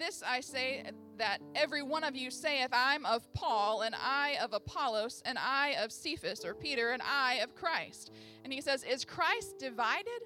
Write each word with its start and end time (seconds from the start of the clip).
this 0.00 0.22
I 0.26 0.40
say 0.40 0.82
that 1.18 1.40
every 1.54 1.82
one 1.82 2.02
of 2.02 2.16
you 2.16 2.30
saith, 2.30 2.70
I'm 2.72 3.06
of 3.06 3.32
Paul, 3.34 3.82
and 3.82 3.94
I 3.94 4.36
of 4.42 4.52
Apollos, 4.52 5.22
and 5.24 5.38
I 5.38 5.76
of 5.80 5.92
Cephas, 5.92 6.44
or 6.44 6.54
Peter, 6.54 6.90
and 6.90 7.02
I 7.02 7.34
of 7.34 7.54
Christ. 7.54 8.10
And 8.42 8.52
he 8.52 8.60
says, 8.60 8.82
Is 8.82 9.04
Christ 9.04 9.58
divided? 9.58 10.22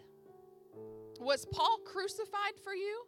Was 1.20 1.46
Paul 1.52 1.78
crucified 1.84 2.58
for 2.62 2.74
you? 2.74 3.04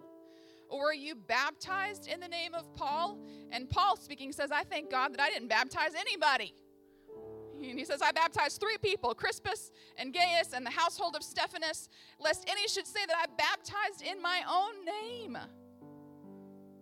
Or 0.68 0.86
were 0.86 0.92
you 0.92 1.14
baptized 1.14 2.08
in 2.08 2.18
the 2.18 2.28
name 2.28 2.54
of 2.54 2.74
Paul? 2.74 3.18
And 3.50 3.70
Paul 3.70 3.96
speaking 3.96 4.32
says, 4.32 4.50
I 4.50 4.64
thank 4.64 4.90
God 4.90 5.12
that 5.12 5.20
I 5.20 5.30
didn't 5.30 5.48
baptize 5.48 5.92
anybody. 5.96 6.52
And 7.62 7.78
he 7.78 7.84
says, 7.84 8.02
I 8.02 8.12
baptized 8.12 8.60
three 8.60 8.76
people, 8.78 9.14
Crispus 9.14 9.70
and 9.96 10.12
Gaius 10.12 10.52
and 10.52 10.66
the 10.66 10.70
household 10.70 11.16
of 11.16 11.22
Stephanas, 11.22 11.88
lest 12.20 12.44
any 12.48 12.68
should 12.68 12.86
say 12.86 13.00
that 13.06 13.16
I 13.16 13.26
baptized 13.36 14.02
in 14.02 14.20
my 14.20 14.42
own 14.50 14.84
name. 14.84 15.38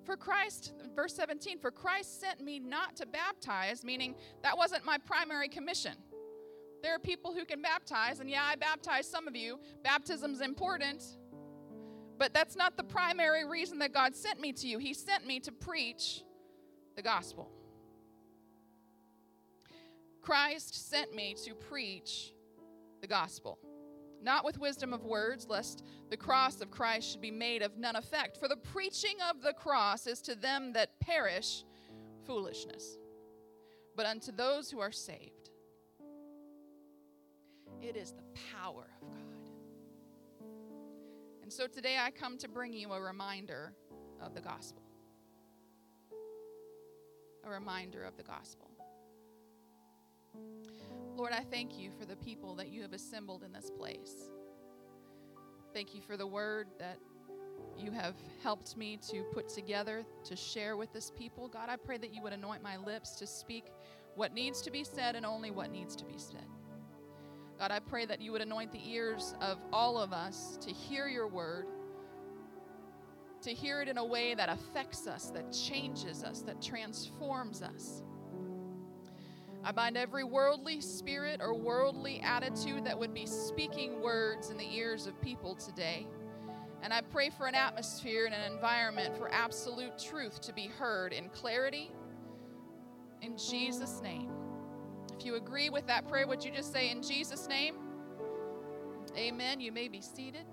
For 0.05 0.17
Christ, 0.17 0.75
verse 0.95 1.15
17, 1.15 1.59
for 1.59 1.71
Christ 1.71 2.21
sent 2.21 2.41
me 2.41 2.59
not 2.59 2.97
to 2.97 3.07
baptize, 3.07 3.83
meaning 3.85 4.15
that 4.43 4.57
wasn't 4.57 4.85
my 4.85 4.99
primary 4.99 5.49
commission. 5.49 5.95
There 6.83 6.95
are 6.95 6.99
people 6.99 7.33
who 7.33 7.47
can 7.47 7.63
baptize, 7.63 8.21
and 8.21 8.29
yeah, 8.29 8.43
I 8.45 8.57
baptize 8.57 9.09
some 9.09 9.27
of 9.27 9.35
you. 9.35 9.59
Baptism's 9.83 10.43
important, 10.43 11.03
but 12.19 12.35
that's 12.35 12.57
not 12.57 12.77
the 12.77 12.85
primary 12.85 13.47
reason 13.47 13.79
that 13.79 13.95
God 13.95 14.15
sent 14.15 14.39
me 14.39 14.53
to 14.53 14.69
you. 14.69 14.79
He 14.79 14.93
sent 14.93 15.27
me 15.27 15.41
to 15.41 15.53
preach 15.53 16.23
the 16.97 17.03
gospel. 17.03 17.51
Christ 20.21 20.91
sent 20.91 21.15
me 21.15 21.35
to 21.45 21.55
preach 21.55 22.33
the 23.01 23.07
gospel 23.07 23.59
not 24.25 24.45
with 24.45 24.59
wisdom 24.59 24.93
of 24.93 25.05
words, 25.05 25.47
lest 25.49 25.85
the 26.11 26.17
cross 26.17 26.61
of 26.61 26.71
Christ 26.71 27.11
should 27.11 27.21
be 27.21 27.31
made 27.31 27.63
of 27.63 27.77
none 27.77 27.95
effect. 27.97 28.39
For 28.39 28.49
the 28.49 28.57
preaching 28.57 29.17
of 29.31 29.43
the 29.43 29.53
cross 29.53 30.07
is 30.07 30.21
to 30.23 30.35
them 30.35 30.73
that 30.73 30.99
perish 31.01 31.65
foolishness, 32.27 32.97
but 33.95 34.07
unto 34.07 34.33
those 34.33 34.71
who 34.71 34.81
are 34.81 34.91
saved, 34.91 35.51
it 37.83 37.97
is 37.97 38.13
the 38.13 38.25
power 38.53 38.89
of 39.03 39.09
God. 39.11 39.51
And 41.43 41.53
so 41.53 41.67
today 41.67 41.99
I 42.01 42.11
come 42.11 42.39
to 42.39 42.49
bring 42.49 42.73
you 42.73 42.93
a 42.93 43.01
reminder 43.01 43.75
of 44.23 44.35
the 44.35 44.41
gospel. 44.41 44.83
A 47.45 47.51
reminder 47.51 48.03
of 48.03 48.17
the 48.17 48.23
gospel. 48.23 48.71
Lord, 51.17 51.33
I 51.33 51.43
thank 51.43 51.79
you 51.79 51.91
for 51.99 52.05
the 52.05 52.17
people 52.17 52.57
that 52.57 52.69
you 52.71 52.83
have 52.83 52.93
assembled 52.93 53.45
in 53.45 53.53
this 53.53 53.71
place. 53.71 54.31
Thank 55.73 55.95
you 55.95 56.01
for 56.03 56.17
the 56.17 56.27
word 56.27 56.67
that 56.79 56.99
you 57.79 57.93
have 57.93 58.15
helped 58.43 58.77
me 58.77 58.99
to 59.11 59.23
put 59.33 59.49
together 59.49 60.05
to 60.25 60.37
share 60.37 60.77
with 60.77 60.93
this 60.93 61.13
people. 61.17 61.49
God, 61.49 61.69
I 61.69 61.77
pray 61.77 61.99
that 61.99 62.13
you 62.13 62.23
would 62.23 62.33
anoint 62.33 62.63
my 62.63 62.77
lips 62.77 63.15
to 63.17 63.27
speak 63.27 63.67
what 64.17 64.35
needs 64.35 64.61
to 64.63 64.71
be 64.71 64.83
said 64.83 65.15
and 65.15 65.25
only 65.25 65.51
what 65.51 65.71
needs 65.71 65.95
to 65.97 66.05
be 66.05 66.19
said. 66.19 66.47
God, 67.59 67.71
I 67.71 67.79
pray 67.79 68.05
that 68.07 68.21
you 68.21 68.33
would 68.33 68.43
anoint 68.43 68.73
the 68.73 68.83
ears 68.85 69.35
of 69.41 69.59
all 69.73 69.99
of 69.99 70.13
us 70.13 70.59
to 70.63 70.71
hear 70.71 71.07
your 71.07 71.29
word, 71.29 71.67
to 73.43 73.51
hear 73.51 73.83
it 73.83 73.89
in 73.89 73.99
a 73.99 74.05
way 74.05 74.35
that 74.35 74.49
affects 74.49 75.07
us, 75.07 75.31
that 75.31 75.53
changes 75.53 76.25
us, 76.25 76.43
that 76.43 76.61
transforms 76.61 77.63
us. 77.63 78.03
I 79.67 79.73
bind 79.73 79.97
every 79.97 80.25
worldly 80.25 80.83
spirit 80.83 81.41
or 81.41 81.55
worldly 81.55 82.21
attitude 82.21 82.85
that 82.85 82.99
would 82.99 83.15
be 83.15 83.25
speaking 83.25 84.03
words 84.03 84.51
in 84.51 84.59
the 84.59 84.75
ears 84.75 85.07
of 85.07 85.19
people 85.23 85.55
today. 85.55 86.07
And 86.83 86.93
I 86.93 87.01
pray 87.01 87.31
for 87.31 87.47
an 87.47 87.55
atmosphere 87.55 88.27
and 88.27 88.35
an 88.35 88.53
environment 88.53 89.17
for 89.17 89.33
absolute 89.33 89.99
truth 89.99 90.43
to 90.43 90.53
be 90.53 90.67
heard 90.67 91.15
in 91.15 91.31
clarity. 91.31 91.91
In 93.23 93.39
Jesus' 93.39 94.03
name. 94.03 94.31
If 95.19 95.25
you 95.25 95.37
agree 95.37 95.71
with 95.71 95.87
that 95.87 96.07
prayer, 96.07 96.27
would 96.27 96.45
you 96.45 96.51
just 96.51 96.71
say, 96.71 96.91
In 96.91 97.01
Jesus' 97.01 97.49
name? 97.49 97.77
Amen. 99.17 99.61
You 99.61 99.73
may 99.73 99.89
be 99.89 100.03
seated. 100.03 100.45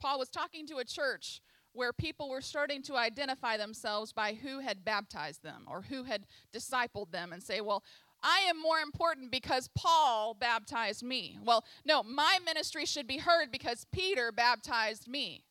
Paul 0.00 0.18
was 0.18 0.30
talking 0.30 0.66
to 0.68 0.78
a 0.78 0.84
church 0.84 1.42
where 1.72 1.92
people 1.92 2.28
were 2.28 2.40
starting 2.40 2.82
to 2.82 2.96
identify 2.96 3.56
themselves 3.56 4.12
by 4.12 4.34
who 4.34 4.60
had 4.60 4.84
baptized 4.84 5.42
them 5.42 5.64
or 5.66 5.82
who 5.82 6.04
had 6.04 6.26
discipled 6.54 7.10
them 7.10 7.32
and 7.32 7.42
say, 7.42 7.60
well, 7.60 7.82
I 8.22 8.40
am 8.48 8.60
more 8.60 8.78
important 8.78 9.32
because 9.32 9.68
Paul 9.74 10.34
baptized 10.34 11.02
me. 11.02 11.38
Well, 11.44 11.64
no, 11.84 12.02
my 12.02 12.38
ministry 12.44 12.86
should 12.86 13.06
be 13.06 13.18
heard 13.18 13.50
because 13.50 13.86
Peter 13.92 14.30
baptized 14.30 15.08
me. 15.08 15.44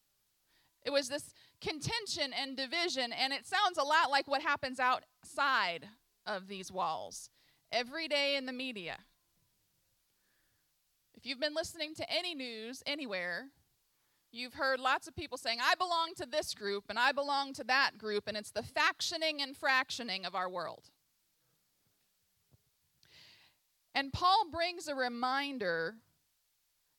It 0.84 0.92
was 0.92 1.09
this 1.09 1.34
contention 1.59 2.34
and 2.34 2.56
division, 2.56 3.12
and 3.12 3.34
it 3.34 3.46
sounds 3.46 3.78
a 3.78 3.84
lot 3.84 4.09
like 4.09 4.28
what 4.28 4.42
happens 4.42 4.80
outside 4.80 5.88
of 6.26 6.48
these 6.48 6.72
walls 6.72 7.30
every 7.72 8.08
day 8.08 8.36
in 8.36 8.46
the 8.46 8.53
media. 8.53 8.98
If 11.16 11.26
you've 11.26 11.40
been 11.40 11.53
listening 11.53 11.94
to 11.96 12.12
any 12.12 12.34
news 12.34 12.82
anywhere, 12.86 13.50
You've 14.31 14.53
heard 14.53 14.80
lots 14.80 15.08
of 15.08 15.16
people 15.16 15.38
saying, 15.38 15.59
I 15.62 15.75
belong 15.75 16.14
to 16.18 16.25
this 16.25 16.53
group 16.53 16.86
and 16.90 16.97
I 16.97 17.12
belong 17.12 17.53
to 17.53 17.66
that 17.66 17.97
group, 17.97 18.28
and 18.28 18.38
it's 18.38 18.52
the 18.52 18.64
factioning 18.64 19.42
and 19.42 19.56
fractioning 19.56 20.25
of 20.25 20.36
our 20.36 20.50
world. 20.50 20.90
And 23.94 24.14
Paul 24.14 24.46
brings 24.50 24.88
a 24.88 24.96
reminder 24.96 25.96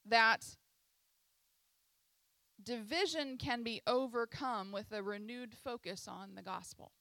that 0.05 0.57
division 2.63 3.39
can 3.39 3.63
be 3.63 3.81
overcome 3.87 4.71
with 4.71 4.93
a 4.93 5.03
renewed 5.03 5.55
focus 5.55 6.07
on 6.07 6.35
the 6.35 6.43
gospel. 6.43 6.93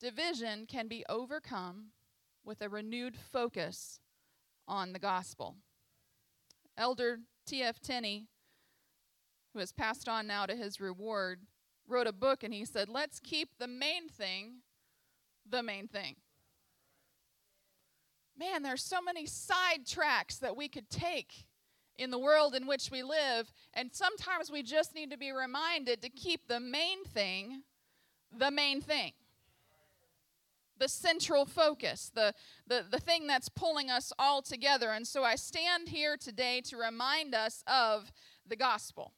Division 0.00 0.64
can 0.66 0.88
be 0.88 1.04
overcome 1.10 1.88
with 2.42 2.62
a 2.62 2.70
renewed 2.70 3.16
focus 3.16 4.00
on 4.66 4.94
the 4.94 4.98
gospel. 4.98 5.56
Elder 6.78 7.18
T.F. 7.46 7.80
Tenney, 7.80 8.26
who 9.52 9.58
has 9.58 9.72
passed 9.72 10.08
on 10.08 10.26
now 10.26 10.46
to 10.46 10.54
his 10.54 10.80
reward, 10.80 11.40
wrote 11.86 12.06
a 12.06 12.12
book 12.12 12.42
and 12.42 12.54
he 12.54 12.64
said, 12.64 12.88
Let's 12.88 13.20
keep 13.20 13.50
the 13.58 13.66
main 13.66 14.08
thing 14.08 14.62
the 15.48 15.62
main 15.62 15.88
thing. 15.88 16.16
Man, 18.38 18.62
there's 18.62 18.82
so 18.82 19.02
many 19.02 19.26
side 19.26 19.86
tracks 19.86 20.38
that 20.38 20.56
we 20.56 20.68
could 20.68 20.88
take 20.88 21.46
in 21.96 22.10
the 22.10 22.18
world 22.18 22.54
in 22.54 22.66
which 22.66 22.90
we 22.90 23.02
live, 23.02 23.52
and 23.74 23.90
sometimes 23.92 24.50
we 24.50 24.62
just 24.62 24.94
need 24.94 25.10
to 25.10 25.18
be 25.18 25.32
reminded 25.32 26.00
to 26.00 26.08
keep 26.08 26.46
the 26.46 26.60
main 26.60 27.04
thing 27.04 27.62
the 28.36 28.50
main 28.50 28.80
thing 28.80 29.12
the 30.80 30.88
central 30.88 31.44
focus, 31.44 32.10
the, 32.12 32.34
the, 32.66 32.84
the 32.90 32.98
thing 32.98 33.26
that's 33.26 33.48
pulling 33.48 33.90
us 33.90 34.12
all 34.18 34.42
together. 34.42 34.90
And 34.90 35.06
so 35.06 35.22
I 35.22 35.36
stand 35.36 35.90
here 35.90 36.16
today 36.16 36.62
to 36.62 36.76
remind 36.76 37.34
us 37.34 37.62
of 37.66 38.10
the 38.48 38.56
gospel. 38.56 39.12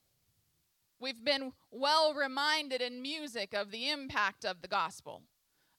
We've 1.01 1.25
been 1.25 1.53
well 1.71 2.15
reminded 2.15 2.83
in 2.83 3.01
music 3.01 3.55
of 3.55 3.71
the 3.71 3.89
impact 3.91 4.45
of 4.45 4.61
the 4.61 4.69
gospel, 4.69 5.23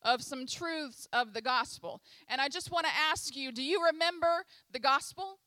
of 0.01 0.21
some 0.21 0.47
truths 0.47 1.07
of 1.13 1.33
the 1.33 1.41
gospel. 1.41 2.01
And 2.27 2.41
I 2.41 2.47
just 2.47 2.71
want 2.71 2.87
to 2.87 2.91
ask 3.09 3.35
you 3.35 3.51
do 3.51 3.61
you 3.61 3.85
remember 3.85 4.45
the 4.71 4.79
gospel? 4.79 5.39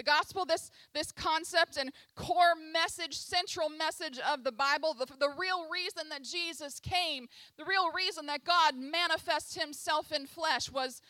The 0.00 0.04
gospel, 0.04 0.46
this, 0.46 0.70
this 0.94 1.12
concept 1.12 1.76
and 1.76 1.92
core 2.16 2.54
message, 2.72 3.18
central 3.18 3.68
message 3.68 4.18
of 4.32 4.44
the 4.44 4.50
Bible, 4.50 4.94
the, 4.94 5.04
the 5.04 5.28
real 5.38 5.68
reason 5.70 6.08
that 6.08 6.22
Jesus 6.22 6.80
came, 6.80 7.26
the 7.58 7.66
real 7.66 7.92
reason 7.92 8.24
that 8.24 8.42
God 8.42 8.76
manifests 8.78 9.60
himself 9.60 10.10
in 10.10 10.24
flesh 10.24 10.72
was 10.72 11.02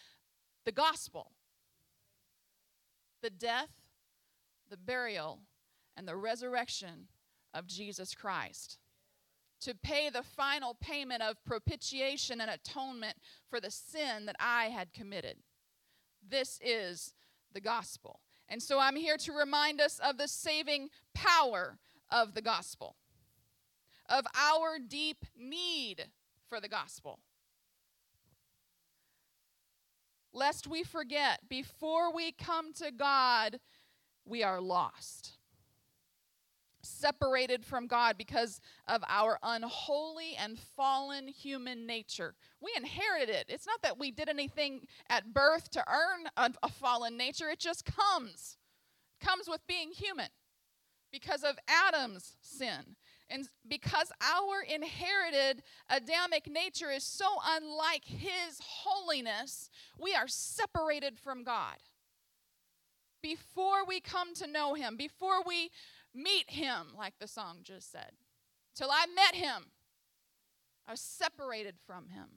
the 0.64 0.72
gospel. 0.72 1.30
The 3.22 3.30
death, 3.30 3.70
the 4.68 4.76
burial, 4.76 5.38
and 5.96 6.08
the 6.08 6.16
resurrection 6.16 7.06
of 7.54 7.68
Jesus 7.68 8.12
Christ 8.12 8.80
to 9.60 9.72
pay 9.72 10.10
the 10.10 10.24
final 10.24 10.76
payment 10.80 11.22
of 11.22 11.36
propitiation 11.44 12.40
and 12.40 12.50
atonement 12.50 13.18
for 13.48 13.60
the 13.60 13.70
sin 13.70 14.26
that 14.26 14.36
I 14.40 14.64
had 14.64 14.92
committed. 14.92 15.36
This 16.28 16.58
is 16.60 17.14
the 17.52 17.60
gospel. 17.60 18.18
And 18.50 18.60
so 18.60 18.80
I'm 18.80 18.96
here 18.96 19.16
to 19.16 19.32
remind 19.32 19.80
us 19.80 20.00
of 20.00 20.18
the 20.18 20.26
saving 20.26 20.88
power 21.14 21.78
of 22.10 22.34
the 22.34 22.42
gospel, 22.42 22.96
of 24.08 24.26
our 24.36 24.80
deep 24.80 25.24
need 25.38 26.06
for 26.48 26.60
the 26.60 26.68
gospel. 26.68 27.20
Lest 30.32 30.66
we 30.66 30.82
forget, 30.82 31.48
before 31.48 32.12
we 32.12 32.32
come 32.32 32.72
to 32.74 32.90
God, 32.90 33.60
we 34.24 34.42
are 34.42 34.60
lost. 34.60 35.38
Separated 36.90 37.64
from 37.64 37.86
God 37.86 38.16
because 38.18 38.60
of 38.86 39.02
our 39.08 39.38
unholy 39.42 40.36
and 40.38 40.58
fallen 40.58 41.28
human 41.28 41.86
nature. 41.86 42.34
We 42.60 42.72
inherited 42.76 43.30
it. 43.30 43.46
It's 43.48 43.66
not 43.66 43.82
that 43.82 43.98
we 43.98 44.10
did 44.10 44.28
anything 44.28 44.86
at 45.08 45.32
birth 45.32 45.70
to 45.70 45.84
earn 45.88 46.26
a, 46.36 46.52
a 46.62 46.68
fallen 46.68 47.16
nature, 47.16 47.48
it 47.48 47.58
just 47.58 47.84
comes. 47.84 48.56
It 49.20 49.24
comes 49.24 49.48
with 49.48 49.66
being 49.66 49.92
human 49.92 50.28
because 51.12 51.42
of 51.42 51.58
Adam's 51.68 52.36
sin. 52.40 52.96
And 53.28 53.48
because 53.68 54.10
our 54.20 54.62
inherited 54.62 55.62
Adamic 55.88 56.50
nature 56.50 56.90
is 56.90 57.04
so 57.04 57.26
unlike 57.46 58.04
his 58.04 58.60
holiness, 58.60 59.70
we 59.98 60.14
are 60.14 60.26
separated 60.26 61.16
from 61.16 61.44
God. 61.44 61.76
Before 63.22 63.84
we 63.86 64.00
come 64.00 64.34
to 64.34 64.46
know 64.46 64.74
him, 64.74 64.96
before 64.96 65.42
we 65.46 65.70
meet 66.14 66.50
him, 66.50 66.88
like 66.96 67.14
the 67.18 67.28
song 67.28 67.58
just 67.62 67.90
said. 67.90 68.12
Till 68.74 68.90
I 68.90 69.06
met 69.14 69.34
him, 69.34 69.66
I 70.86 70.92
was 70.92 71.00
separated 71.00 71.76
from 71.86 72.08
him. 72.08 72.28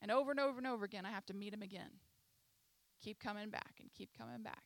And 0.00 0.10
over 0.10 0.30
and 0.30 0.40
over 0.40 0.58
and 0.58 0.66
over 0.66 0.84
again, 0.84 1.04
I 1.04 1.10
have 1.10 1.26
to 1.26 1.34
meet 1.34 1.52
him 1.52 1.62
again. 1.62 1.90
Keep 3.02 3.18
coming 3.18 3.50
back 3.50 3.74
and 3.80 3.92
keep 3.92 4.16
coming 4.16 4.42
back. 4.42 4.62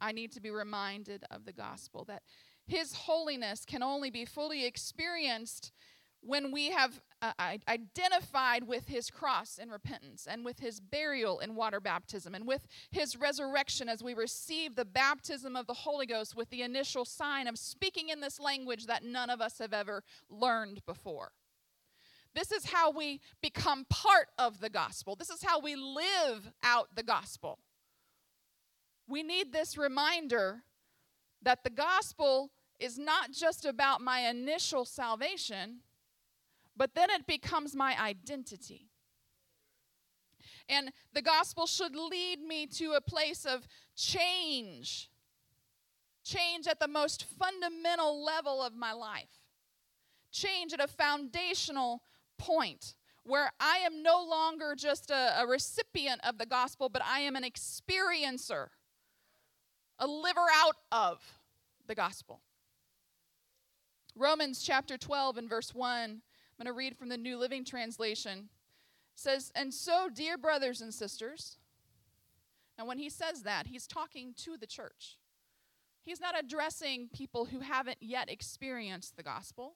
I 0.00 0.12
need 0.12 0.32
to 0.32 0.40
be 0.40 0.50
reminded 0.50 1.24
of 1.30 1.44
the 1.44 1.52
gospel 1.52 2.04
that 2.06 2.22
his 2.66 2.94
holiness 2.94 3.64
can 3.64 3.82
only 3.82 4.10
be 4.10 4.24
fully 4.24 4.66
experienced 4.66 5.72
when 6.20 6.50
we 6.50 6.70
have 6.70 7.00
uh, 7.38 7.56
identified 7.68 8.64
with 8.64 8.88
his 8.88 9.10
cross 9.10 9.58
in 9.58 9.70
repentance 9.70 10.26
and 10.28 10.44
with 10.44 10.58
his 10.58 10.80
burial 10.80 11.38
in 11.38 11.54
water 11.54 11.80
baptism 11.80 12.34
and 12.34 12.46
with 12.46 12.66
his 12.90 13.16
resurrection 13.16 13.88
as 13.88 14.02
we 14.02 14.14
receive 14.14 14.74
the 14.74 14.84
baptism 14.84 15.56
of 15.56 15.66
the 15.66 15.74
Holy 15.74 16.06
Ghost 16.06 16.36
with 16.36 16.50
the 16.50 16.62
initial 16.62 17.04
sign 17.04 17.46
of 17.46 17.58
speaking 17.58 18.08
in 18.08 18.20
this 18.20 18.38
language 18.38 18.86
that 18.86 19.04
none 19.04 19.30
of 19.30 19.40
us 19.40 19.58
have 19.58 19.72
ever 19.72 20.02
learned 20.28 20.84
before. 20.86 21.32
This 22.34 22.50
is 22.50 22.66
how 22.66 22.90
we 22.90 23.20
become 23.40 23.86
part 23.88 24.28
of 24.38 24.60
the 24.60 24.70
gospel. 24.70 25.16
This 25.16 25.30
is 25.30 25.42
how 25.42 25.60
we 25.60 25.76
live 25.76 26.50
out 26.62 26.88
the 26.94 27.04
gospel. 27.04 27.58
We 29.06 29.22
need 29.22 29.52
this 29.52 29.78
reminder 29.78 30.64
that 31.42 31.62
the 31.62 31.70
gospel 31.70 32.50
is 32.80 32.98
not 32.98 33.30
just 33.30 33.64
about 33.64 34.00
my 34.00 34.28
initial 34.28 34.84
salvation 34.84 35.80
but 36.76 36.94
then 36.94 37.10
it 37.10 37.26
becomes 37.26 37.74
my 37.74 38.00
identity. 38.00 38.88
And 40.68 40.92
the 41.12 41.22
gospel 41.22 41.66
should 41.66 41.94
lead 41.94 42.40
me 42.40 42.66
to 42.66 42.92
a 42.92 43.00
place 43.00 43.44
of 43.44 43.66
change. 43.96 45.10
Change 46.24 46.66
at 46.66 46.80
the 46.80 46.88
most 46.88 47.24
fundamental 47.38 48.24
level 48.24 48.62
of 48.62 48.74
my 48.74 48.92
life. 48.92 49.42
Change 50.32 50.72
at 50.72 50.80
a 50.80 50.88
foundational 50.88 52.02
point 52.38 52.94
where 53.24 53.52
I 53.60 53.78
am 53.78 54.02
no 54.02 54.24
longer 54.24 54.74
just 54.76 55.10
a, 55.10 55.40
a, 55.40 55.46
recipient 55.46 56.20
of 56.26 56.36
the 56.38 56.44
gospel, 56.44 56.88
but 56.88 57.02
I 57.02 57.20
am 57.20 57.36
an 57.36 57.42
experiencer, 57.42 58.68
a 59.98 60.06
liver 60.06 60.46
out 60.54 60.76
of 60.92 61.22
the 61.86 61.94
gospel. 61.94 62.42
Romans 64.14 64.62
chapter 64.62 64.98
12 64.98 65.38
and 65.38 65.48
verse 65.48 65.74
1 65.74 66.20
I'm 66.54 66.64
going 66.64 66.72
to 66.72 66.78
read 66.78 66.96
from 66.96 67.08
the 67.08 67.16
New 67.16 67.36
Living 67.36 67.64
Translation. 67.64 68.38
It 68.38 69.20
says, 69.20 69.50
And 69.56 69.74
so, 69.74 70.08
dear 70.12 70.38
brothers 70.38 70.80
and 70.80 70.94
sisters, 70.94 71.58
now 72.78 72.86
when 72.86 72.98
he 72.98 73.10
says 73.10 73.42
that, 73.42 73.66
he's 73.66 73.88
talking 73.88 74.34
to 74.38 74.56
the 74.56 74.66
church. 74.66 75.18
He's 76.04 76.20
not 76.20 76.38
addressing 76.38 77.08
people 77.12 77.46
who 77.46 77.60
haven't 77.60 77.98
yet 78.00 78.30
experienced 78.30 79.16
the 79.16 79.22
gospel. 79.24 79.74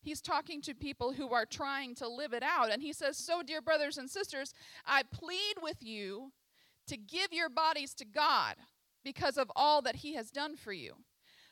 He's 0.00 0.20
talking 0.20 0.60
to 0.62 0.74
people 0.74 1.12
who 1.12 1.32
are 1.32 1.46
trying 1.46 1.96
to 1.96 2.08
live 2.08 2.32
it 2.32 2.42
out. 2.44 2.70
And 2.70 2.82
he 2.82 2.92
says, 2.92 3.16
So, 3.16 3.42
dear 3.42 3.60
brothers 3.60 3.98
and 3.98 4.08
sisters, 4.08 4.54
I 4.86 5.02
plead 5.02 5.54
with 5.60 5.82
you 5.82 6.30
to 6.86 6.96
give 6.96 7.32
your 7.32 7.48
bodies 7.48 7.94
to 7.94 8.04
God 8.04 8.56
because 9.04 9.36
of 9.36 9.50
all 9.56 9.82
that 9.82 9.96
he 9.96 10.14
has 10.14 10.30
done 10.30 10.54
for 10.56 10.72
you. 10.72 10.94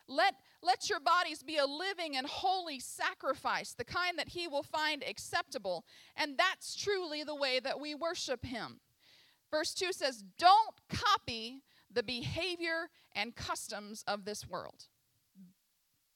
Let, 0.06 0.34
let 0.62 0.90
your 0.90 1.00
bodies 1.00 1.42
be 1.42 1.56
a 1.56 1.66
living 1.66 2.16
and 2.16 2.26
holy 2.26 2.80
sacrifice, 2.80 3.72
the 3.72 3.84
kind 3.84 4.18
that 4.18 4.28
he 4.28 4.46
will 4.46 4.62
find 4.62 5.02
acceptable. 5.02 5.84
And 6.16 6.36
that's 6.36 6.76
truly 6.76 7.24
the 7.24 7.34
way 7.34 7.60
that 7.60 7.80
we 7.80 7.94
worship 7.94 8.44
him. 8.44 8.80
Verse 9.50 9.74
2 9.74 9.92
says, 9.92 10.22
Don't 10.38 10.76
copy 10.88 11.62
the 11.92 12.02
behavior 12.02 12.90
and 13.14 13.34
customs 13.34 14.04
of 14.06 14.24
this 14.24 14.48
world. 14.48 14.84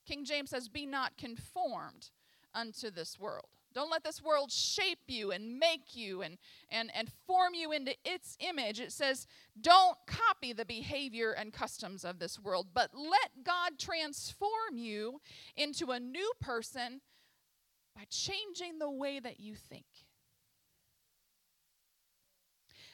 King 0.06 0.24
James 0.24 0.50
says, 0.50 0.68
Be 0.68 0.86
not 0.86 1.16
conformed 1.16 2.10
unto 2.54 2.90
this 2.90 3.18
world. 3.18 3.48
Don't 3.74 3.90
let 3.90 4.04
this 4.04 4.22
world 4.22 4.52
shape 4.52 5.00
you 5.08 5.32
and 5.32 5.58
make 5.58 5.96
you 5.96 6.22
and, 6.22 6.38
and, 6.70 6.90
and 6.94 7.10
form 7.26 7.54
you 7.54 7.72
into 7.72 7.92
its 8.04 8.36
image. 8.38 8.78
It 8.78 8.92
says, 8.92 9.26
don't 9.60 9.96
copy 10.06 10.52
the 10.52 10.64
behavior 10.64 11.32
and 11.32 11.52
customs 11.52 12.04
of 12.04 12.20
this 12.20 12.38
world, 12.38 12.68
but 12.72 12.90
let 12.94 13.44
God 13.44 13.72
transform 13.78 14.76
you 14.76 15.20
into 15.56 15.90
a 15.90 15.98
new 15.98 16.32
person 16.40 17.00
by 17.96 18.04
changing 18.10 18.78
the 18.78 18.90
way 18.90 19.18
that 19.18 19.40
you 19.40 19.56
think. 19.56 19.86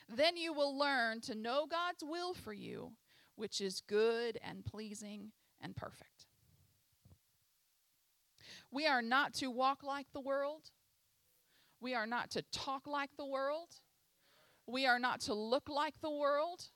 Then 0.09 0.37
you 0.37 0.53
will 0.53 0.77
learn 0.77 1.21
to 1.23 1.35
know 1.35 1.67
God's 1.71 2.03
will 2.03 2.35
for 2.35 2.53
you, 2.53 2.93
which 3.37 3.61
is 3.61 3.83
good 3.87 4.39
and 4.43 4.65
pleasing 4.65 5.33
and 5.61 5.77
perfect. 5.77 6.10
We 8.71 8.87
are 8.87 9.03
not 9.03 9.35
to 9.35 9.51
walk 9.51 9.83
like 9.83 10.07
the 10.13 10.21
world. 10.21 10.71
We 11.81 11.95
are 11.95 12.07
not 12.07 12.31
to 12.31 12.43
talk 12.53 12.87
like 12.87 13.11
the 13.17 13.27
world. 13.27 13.69
We 14.67 14.87
are 14.87 14.99
not 14.99 15.21
to 15.23 15.35
look 15.35 15.69
like 15.69 15.95
the 16.01 16.11
world. 16.11 16.67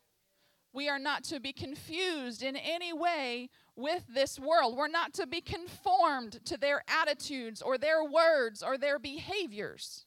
We 0.73 0.89
are 0.89 0.99
not 0.99 1.23
to 1.25 1.39
be 1.39 1.53
confused 1.53 2.43
in 2.43 2.57
any 2.57 2.93
way 2.93 3.49
with 3.77 4.03
this 4.13 4.41
world. 4.41 4.77
We're 4.77 4.89
not 4.89 5.15
to 5.15 5.27
be 5.27 5.41
conformed 5.41 6.45
to 6.47 6.57
their 6.57 6.83
attitudes 6.89 7.63
or 7.63 7.79
their 7.79 8.03
words 8.03 8.61
or 8.61 8.77
their 8.77 8.99
behaviors. 8.99 10.05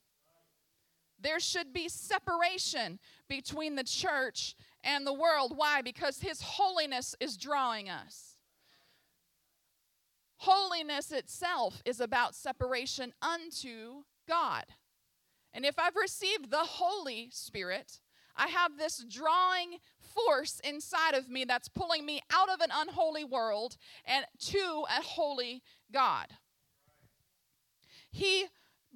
There 1.20 1.40
should 1.40 1.72
be 1.72 1.88
separation 1.88 3.00
between 3.30 3.76
the 3.76 3.86
church 3.86 4.56
and 4.84 5.08
the 5.08 5.14
world. 5.14 5.54
Why? 5.56 5.82
Because 5.82 6.20
His 6.20 6.42
holiness 6.42 7.16
is 7.22 7.38
drawing 7.38 7.90
us. 7.90 8.27
Holiness 10.38 11.12
itself 11.12 11.82
is 11.86 12.00
about 12.00 12.36
separation 12.36 13.14
unto 13.22 14.04
God. 14.28 14.66
And 15.54 15.66
if 15.66 15.80
I've 15.80 15.96
received 15.96 16.52
the 16.52 16.58
Holy 16.58 17.30
Spirit, 17.32 18.00
I 18.36 18.48
have 18.48 18.78
this 18.78 19.04
drawing 19.10 19.78
force 20.00 20.62
inside 20.64 21.16
of 21.16 21.30
me 21.30 21.44
that's 21.46 21.68
pulling 21.68 22.06
me 22.06 22.22
out 22.32 22.50
of 22.50 22.62
an 22.62 22.70
unholy 22.72 23.24
world 23.24 23.78
and 24.06 24.26
to 24.40 24.86
a 24.90 25.02
holy 25.02 25.64
God. 25.92 26.28
He 28.12 28.46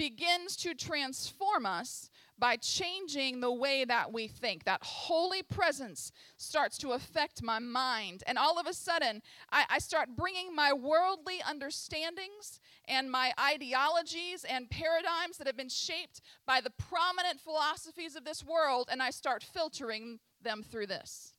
begins 0.01 0.55
to 0.55 0.74
transform 0.74 1.63
us 1.63 2.10
by 2.39 2.55
changing 2.55 3.39
the 3.39 3.51
way 3.51 3.86
that 3.86 4.12
we 4.12 4.27
think. 4.27 4.63
That 4.63 4.81
holy 4.81 5.43
presence 5.43 6.12
starts 6.38 6.79
to 6.79 6.93
affect 6.93 7.43
my 7.43 7.60
mind. 7.60 8.24
And 8.25 8.39
all 8.39 8.60
of 8.60 8.65
a 8.65 8.74
sudden, 8.74 9.22
I, 9.51 9.65
I, 9.70 9.77
start 9.77 10.15
bringing 10.15 10.55
my 10.55 10.74
worldly 10.74 11.39
understandings 11.48 12.60
and 12.88 13.12
my 13.12 13.31
ideologies 13.39 14.43
and 14.43 14.72
paradigms 14.72 15.38
that 15.38 15.46
have 15.46 15.55
been 15.55 15.70
shaped 15.70 16.22
by 16.48 16.62
the 16.62 16.72
prominent 16.72 17.39
philosophies 17.39 18.15
of 18.15 18.25
this 18.25 18.43
world, 18.43 18.89
and 18.91 19.03
I 19.03 19.12
start 19.12 19.43
filtering 19.43 20.17
them 20.41 20.63
through 20.63 20.88
this. 20.88 21.36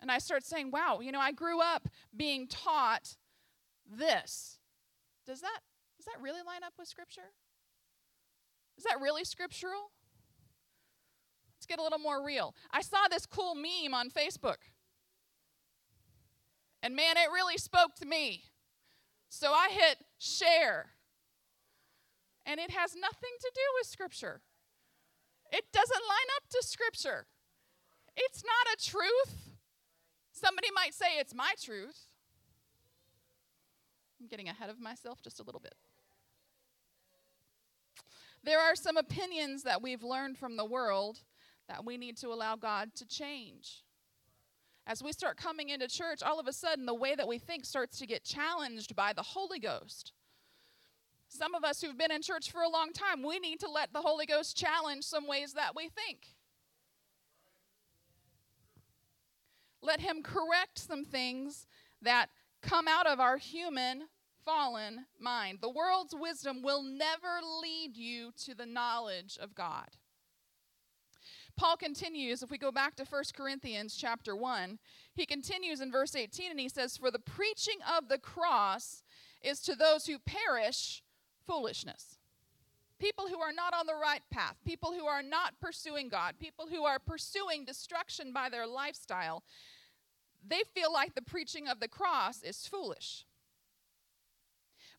And 0.00 0.12
I 0.12 0.18
start 0.18 0.44
saying, 0.44 0.70
wow, 0.70 1.00
you 1.02 1.10
know, 1.10 1.18
I 1.18 1.32
grew 1.32 1.60
up 1.60 1.88
being 2.16 2.46
taught 2.46 3.16
this. 3.90 4.60
Does 5.26 5.40
that 5.40 5.58
does 6.06 6.14
that 6.14 6.22
really 6.22 6.42
line 6.46 6.62
up 6.64 6.74
with 6.78 6.86
scripture? 6.86 7.32
Is 8.78 8.84
that 8.84 9.00
really 9.00 9.24
scriptural? 9.24 9.90
Let's 11.56 11.66
get 11.66 11.80
a 11.80 11.82
little 11.82 11.98
more 11.98 12.24
real. 12.24 12.54
I 12.70 12.82
saw 12.82 13.08
this 13.10 13.26
cool 13.26 13.56
meme 13.56 13.92
on 13.92 14.10
Facebook. 14.10 14.58
And 16.82 16.94
man, 16.94 17.16
it 17.16 17.32
really 17.32 17.58
spoke 17.58 17.96
to 17.96 18.06
me. 18.06 18.44
So 19.28 19.52
I 19.52 19.70
hit 19.70 19.98
share. 20.18 20.90
And 22.44 22.60
it 22.60 22.70
has 22.70 22.94
nothing 22.94 23.34
to 23.40 23.50
do 23.52 23.60
with 23.80 23.88
scripture. 23.88 24.42
It 25.50 25.64
doesn't 25.72 26.02
line 26.08 26.30
up 26.36 26.48
to 26.50 26.62
scripture. 26.62 27.26
It's 28.16 28.44
not 28.44 28.74
a 28.74 28.90
truth. 28.90 29.56
Somebody 30.30 30.68
might 30.72 30.94
say 30.94 31.18
it's 31.18 31.34
my 31.34 31.54
truth. 31.60 32.06
I'm 34.20 34.28
getting 34.28 34.48
ahead 34.48 34.70
of 34.70 34.78
myself 34.78 35.20
just 35.22 35.40
a 35.40 35.42
little 35.42 35.60
bit. 35.60 35.74
There 38.46 38.60
are 38.60 38.76
some 38.76 38.96
opinions 38.96 39.64
that 39.64 39.82
we've 39.82 40.04
learned 40.04 40.38
from 40.38 40.56
the 40.56 40.64
world 40.64 41.18
that 41.68 41.84
we 41.84 41.96
need 41.96 42.16
to 42.18 42.28
allow 42.28 42.54
God 42.54 42.94
to 42.94 43.04
change. 43.04 43.82
As 44.86 45.02
we 45.02 45.12
start 45.12 45.36
coming 45.36 45.70
into 45.70 45.88
church, 45.88 46.22
all 46.22 46.38
of 46.38 46.46
a 46.46 46.52
sudden 46.52 46.86
the 46.86 46.94
way 46.94 47.16
that 47.16 47.26
we 47.26 47.38
think 47.38 47.64
starts 47.64 47.98
to 47.98 48.06
get 48.06 48.22
challenged 48.22 48.94
by 48.94 49.12
the 49.12 49.22
Holy 49.22 49.58
Ghost. 49.58 50.12
Some 51.28 51.56
of 51.56 51.64
us 51.64 51.80
who've 51.80 51.98
been 51.98 52.12
in 52.12 52.22
church 52.22 52.52
for 52.52 52.62
a 52.62 52.68
long 52.68 52.92
time, 52.92 53.24
we 53.24 53.40
need 53.40 53.58
to 53.60 53.68
let 53.68 53.92
the 53.92 54.02
Holy 54.02 54.26
Ghost 54.26 54.56
challenge 54.56 55.02
some 55.02 55.26
ways 55.26 55.54
that 55.54 55.74
we 55.74 55.88
think. 55.88 56.28
Let 59.82 59.98
Him 59.98 60.22
correct 60.22 60.78
some 60.78 61.04
things 61.04 61.66
that 62.00 62.28
come 62.62 62.86
out 62.86 63.08
of 63.08 63.18
our 63.18 63.38
human 63.38 64.04
fallen 64.46 65.04
mind. 65.20 65.58
The 65.60 65.68
world's 65.68 66.14
wisdom 66.14 66.62
will 66.62 66.82
never 66.82 67.40
lead 67.60 67.96
you 67.96 68.30
to 68.44 68.54
the 68.54 68.64
knowledge 68.64 69.36
of 69.38 69.54
God. 69.54 69.88
Paul 71.56 71.76
continues, 71.76 72.42
if 72.42 72.50
we 72.50 72.58
go 72.58 72.70
back 72.70 72.96
to 72.96 73.04
1 73.04 73.24
Corinthians 73.34 73.96
chapter 73.96 74.36
1, 74.36 74.78
he 75.14 75.26
continues 75.26 75.80
in 75.80 75.90
verse 75.90 76.14
18 76.14 76.50
and 76.50 76.60
he 76.60 76.68
says, 76.68 76.96
For 76.96 77.10
the 77.10 77.18
preaching 77.18 77.78
of 77.96 78.08
the 78.08 78.18
cross 78.18 79.02
is 79.42 79.60
to 79.60 79.74
those 79.74 80.06
who 80.06 80.18
perish 80.18 81.02
foolishness. 81.46 82.18
People 82.98 83.28
who 83.28 83.40
are 83.40 83.52
not 83.52 83.74
on 83.74 83.86
the 83.86 83.94
right 83.94 84.22
path, 84.30 84.56
people 84.64 84.92
who 84.92 85.06
are 85.06 85.22
not 85.22 85.58
pursuing 85.60 86.08
God, 86.08 86.34
people 86.38 86.66
who 86.70 86.84
are 86.84 86.98
pursuing 86.98 87.64
destruction 87.64 88.32
by 88.32 88.48
their 88.48 88.66
lifestyle, 88.66 89.42
they 90.46 90.62
feel 90.74 90.92
like 90.92 91.14
the 91.14 91.22
preaching 91.22 91.68
of 91.68 91.80
the 91.80 91.88
cross 91.88 92.42
is 92.42 92.66
foolish. 92.66 93.24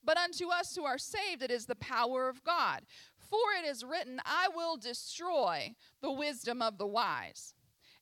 But 0.07 0.17
unto 0.17 0.47
us 0.47 0.73
who 0.73 0.85
are 0.85 0.97
saved, 0.97 1.43
it 1.43 1.51
is 1.51 1.65
the 1.65 1.75
power 1.75 2.29
of 2.29 2.41
God. 2.45 2.83
For 3.17 3.51
it 3.61 3.67
is 3.67 3.83
written, 3.83 4.21
I 4.25 4.47
will 4.55 4.77
destroy 4.77 5.75
the 6.01 6.13
wisdom 6.13 6.61
of 6.61 6.77
the 6.77 6.87
wise 6.87 7.53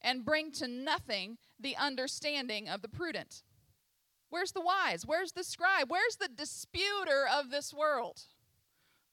and 0.04 0.24
bring 0.24 0.52
to 0.52 0.68
nothing 0.68 1.40
the 1.60 1.76
understanding 1.76 2.70
of 2.70 2.84
the 2.84 2.88
prudent. 2.88 3.42
Where's 4.30 4.52
the 4.52 4.62
wise? 4.62 5.04
Where's 5.04 5.32
the 5.32 5.44
scribe? 5.44 5.90
Where's 5.90 6.18
the 6.18 6.28
disputer 6.28 7.26
of 7.28 7.50
this 7.50 7.74
world? 7.74 8.22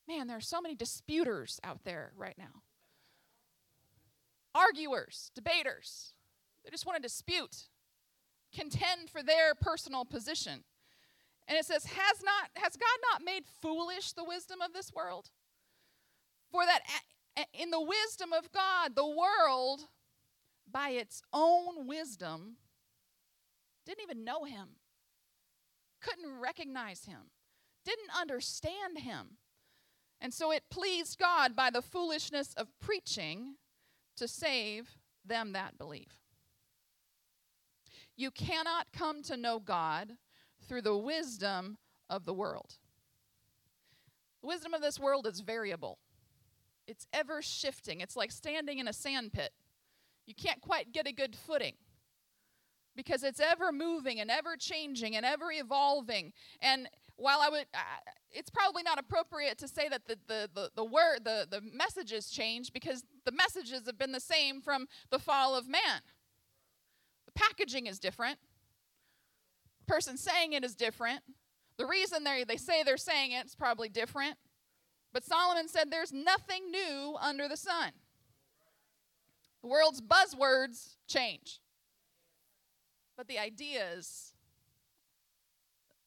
Man, 0.07 0.27
there 0.27 0.37
are 0.37 0.43
so 0.43 0.61
many 0.61 0.75
disputers 0.75 1.61
out 1.65 1.85
there 1.85 2.13
right 2.15 2.37
now. 2.37 2.61
Arguers, 4.55 5.31
debaters. 5.35 6.13
They 6.63 6.71
just 6.71 6.85
want 6.85 6.97
to 6.97 7.03
dispute, 7.03 7.69
contend 8.55 9.09
for 9.09 9.23
their 9.23 9.55
personal 9.55 10.05
position. 10.05 10.65
And 11.49 11.59
it 11.59 11.67
says, 11.67 11.85
Has 11.85 12.23
not 12.23 12.51
has 12.55 12.77
God 12.77 12.99
not 13.13 13.25
made 13.25 13.45
foolish 13.61 14.13
the 14.13 14.25
wisdom 14.25 14.61
of 14.61 14.73
this 14.73 14.93
world? 14.93 15.31
For 16.51 16.65
that 16.65 16.81
in 17.55 17.71
the 17.71 17.81
wisdom 17.81 18.33
of 18.33 18.53
God, 18.53 18.95
the 18.95 19.07
world, 19.07 19.89
by 20.71 20.91
its 20.91 21.23
own 21.33 21.87
wisdom, 21.87 22.57
didn't 23.87 24.03
even 24.03 24.25
know 24.25 24.45
him, 24.45 24.69
couldn't 26.01 26.41
recognize 26.41 27.05
him, 27.05 27.31
didn't 27.85 28.11
understand 28.19 28.99
him. 28.99 29.39
And 30.21 30.33
so 30.33 30.53
it 30.53 30.71
pleased 30.71 31.19
God 31.19 31.57
by 31.57 31.71
the 31.71 31.83
foolishness 31.83 32.55
of 32.55 32.69
preaching 32.81 33.57
to 34.17 34.29
save 34.29 34.99
them 35.25 35.53
that 35.53 35.79
believe. 35.79 36.19
You 38.17 38.31
cannot 38.31 38.93
come 38.93 39.23
to 39.25 39.37
know 39.37 39.59
God 39.59 40.13
through 40.73 40.81
the 40.81 40.97
wisdom 40.97 41.77
of 42.09 42.25
the 42.25 42.33
world. 42.33 42.77
The 44.41 44.49
wisdom 44.49 44.73
of 44.73 44.81
this 44.81 44.99
world 44.99 45.27
is 45.27 45.41
variable, 45.41 45.99
it's 46.87 47.07
ever 47.13 47.43
shifting. 47.43 48.01
It's 48.01 48.17
like 48.17 48.33
standing 48.33 48.79
in 48.79 48.89
a 48.89 48.93
sand 48.95 49.35
pit. 49.35 49.51
You 50.27 50.35
can't 50.35 50.63
quite 50.63 50.91
get 50.91 51.07
a 51.07 51.13
good 51.13 51.37
footing 51.37 51.75
because 52.97 53.23
it's 53.23 53.39
ever 53.39 53.71
moving 53.71 54.19
and 54.19 54.31
ever 54.31 54.57
changing 54.59 55.15
and 55.15 55.27
ever 55.27 55.53
evolving. 55.53 56.33
And 56.63 56.89
while 57.17 57.41
I 57.43 57.51
would, 57.51 57.67
uh, 57.75 58.11
it's 58.31 58.51
probably 58.51 58.83
not 58.83 58.99
appropriate 58.99 59.59
to 59.59 59.69
say 59.69 59.91
that 59.91 60.07
the, 60.07 60.17
the, 60.27 60.49
the, 60.55 60.71
the 60.75 60.85
word, 60.85 61.21
the, 61.25 61.47
the 61.51 61.61
messages 61.61 62.31
change 62.31 62.73
because 62.73 63.05
the 63.27 63.33
messages 63.33 63.83
have 63.85 63.99
been 63.99 64.13
the 64.13 64.21
same 64.21 64.63
from 64.63 64.87
the 65.11 65.19
fall 65.19 65.55
of 65.55 65.69
man. 65.69 66.01
The 67.27 67.33
packaging 67.33 67.87
is 67.87 67.99
different. 67.99 68.39
Person 69.87 70.17
saying 70.17 70.53
it 70.53 70.65
is 70.65 70.75
different. 70.75 71.21
The 71.77 71.87
reason 71.87 72.25
they 72.25 72.45
they 72.45 72.57
say 72.57 72.83
they're 72.83 72.97
saying 72.97 73.33
it 73.33 73.47
is 73.47 73.55
probably 73.55 73.89
different. 73.89 74.37
But 75.13 75.25
Solomon 75.25 75.69
said 75.69 75.91
there's 75.91 76.13
nothing 76.13 76.71
new 76.71 77.17
under 77.21 77.49
the 77.49 77.57
sun. 77.57 77.93
The 79.63 79.69
world's 79.69 80.01
buzzwords 80.01 80.97
change. 81.07 81.61
But 83.17 83.29
the 83.29 83.39
ideas, 83.39 84.33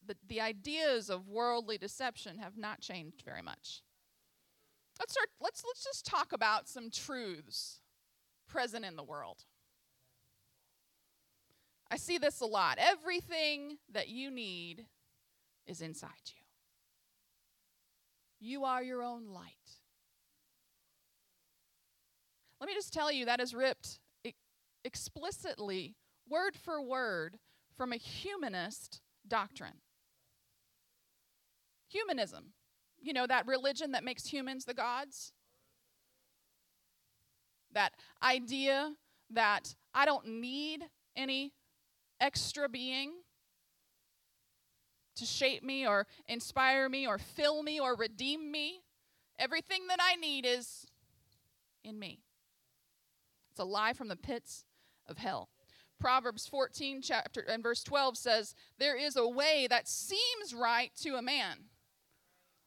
the, 0.05 0.15
the 0.27 0.41
ideas 0.41 1.10
of 1.10 1.27
worldly 1.27 1.77
deception 1.77 2.39
have 2.39 2.58
not 2.58 2.82
changed 2.82 3.22
very 3.24 3.41
much. 3.41 3.82
Let's 5.00 5.13
start, 5.13 5.29
let's 5.39 5.63
let's 5.65 5.84
just 5.84 6.05
talk 6.05 6.34
about 6.34 6.67
some 6.67 6.89
truths 6.89 7.82
present 8.48 8.86
in 8.86 8.96
the 8.96 9.03
world. 9.03 9.44
I 11.92 11.98
see 11.98 12.18
this 12.18 12.42
a 12.42 12.46
lot. 12.46 12.77
Everything 12.80 13.77
that 13.92 14.10
you 14.10 14.32
need 14.32 14.86
is 15.68 15.82
inside 15.82 16.10
you. 16.27 16.42
You 18.39 18.65
are 18.65 18.84
your 18.84 19.04
own 19.04 19.27
light. 19.27 19.54
Let 22.60 22.68
me 22.68 22.74
just 22.74 22.94
tell 22.94 23.12
you 23.12 23.25
that 23.25 23.39
is 23.39 23.54
ripped 23.54 24.00
explicitly, 24.86 25.96
word 26.30 26.56
for 26.56 26.82
word, 26.82 27.39
from 27.75 27.92
a 27.92 27.98
humanist 27.98 29.01
doctrine. 29.27 29.82
Humanism. 31.89 32.54
You 33.01 33.12
know, 33.12 33.27
that 33.27 33.48
religion 33.48 33.92
that 33.92 34.04
makes 34.04 34.27
humans 34.27 34.65
the 34.65 34.74
gods? 34.74 35.34
That 37.74 37.94
idea 38.24 38.94
that 39.32 39.75
I 39.94 40.06
don't 40.06 40.39
need 40.39 40.86
any 41.15 41.54
extra 42.19 42.69
being 42.69 43.13
to 45.15 45.25
shape 45.25 45.63
me 45.63 45.88
or 45.88 46.07
inspire 46.27 46.89
me 46.89 47.07
or 47.07 47.17
fill 47.17 47.63
me 47.63 47.79
or 47.79 47.95
redeem 47.95 48.51
me. 48.51 48.81
Everything 49.39 49.88
that 49.88 50.00
I 50.01 50.15
need 50.15 50.45
is 50.45 50.86
in 51.84 52.00
me. 52.00 52.22
It's 53.51 53.60
a 53.60 53.65
lie 53.65 53.93
from 53.93 54.10
the 54.10 54.15
pits 54.15 54.65
of 55.07 55.17
hell. 55.17 55.50
Proverbs 56.00 56.45
14 56.48 57.01
chapter 57.01 57.41
and 57.41 57.63
verse 57.63 57.84
12 57.84 58.17
says, 58.17 58.53
"There 58.77 58.98
is 58.98 59.15
a 59.15 59.27
way 59.27 59.67
that 59.67 59.88
seems 59.88 60.53
right 60.53 60.93
to 60.98 61.15
a 61.15 61.22
man, 61.22 61.69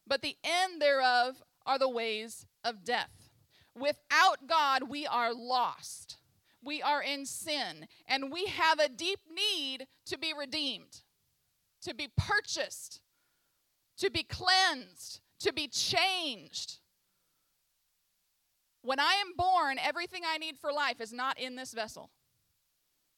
but 0.07 0.21
the 0.21 0.37
end 0.43 0.81
thereof 0.81 1.43
are 1.65 1.77
the 1.77 1.89
ways 1.89 2.47
of 2.63 2.83
death." 2.83 3.29
Without 3.75 4.47
God, 4.47 4.83
we 4.83 5.05
are 5.05 5.33
lost. 5.33 6.17
We 6.63 6.81
are 6.81 7.01
in 7.01 7.25
sin, 7.25 7.87
and 8.07 8.31
we 8.31 8.45
have 8.47 8.79
a 8.79 8.89
deep 8.89 9.19
need 9.33 9.87
to 10.07 10.17
be 10.17 10.33
redeemed 10.37 11.03
to 11.81 11.93
be 11.93 12.09
purchased, 12.15 13.01
to 13.97 14.09
be 14.09 14.23
cleansed, 14.23 15.21
to 15.39 15.53
be 15.53 15.67
changed. 15.67 16.79
When 18.81 18.99
I 18.99 19.13
am 19.13 19.33
born, 19.35 19.77
everything 19.79 20.21
I 20.25 20.37
need 20.37 20.57
for 20.57 20.71
life 20.71 21.01
is 21.01 21.11
not 21.11 21.39
in 21.39 21.55
this 21.55 21.73
vessel 21.73 22.11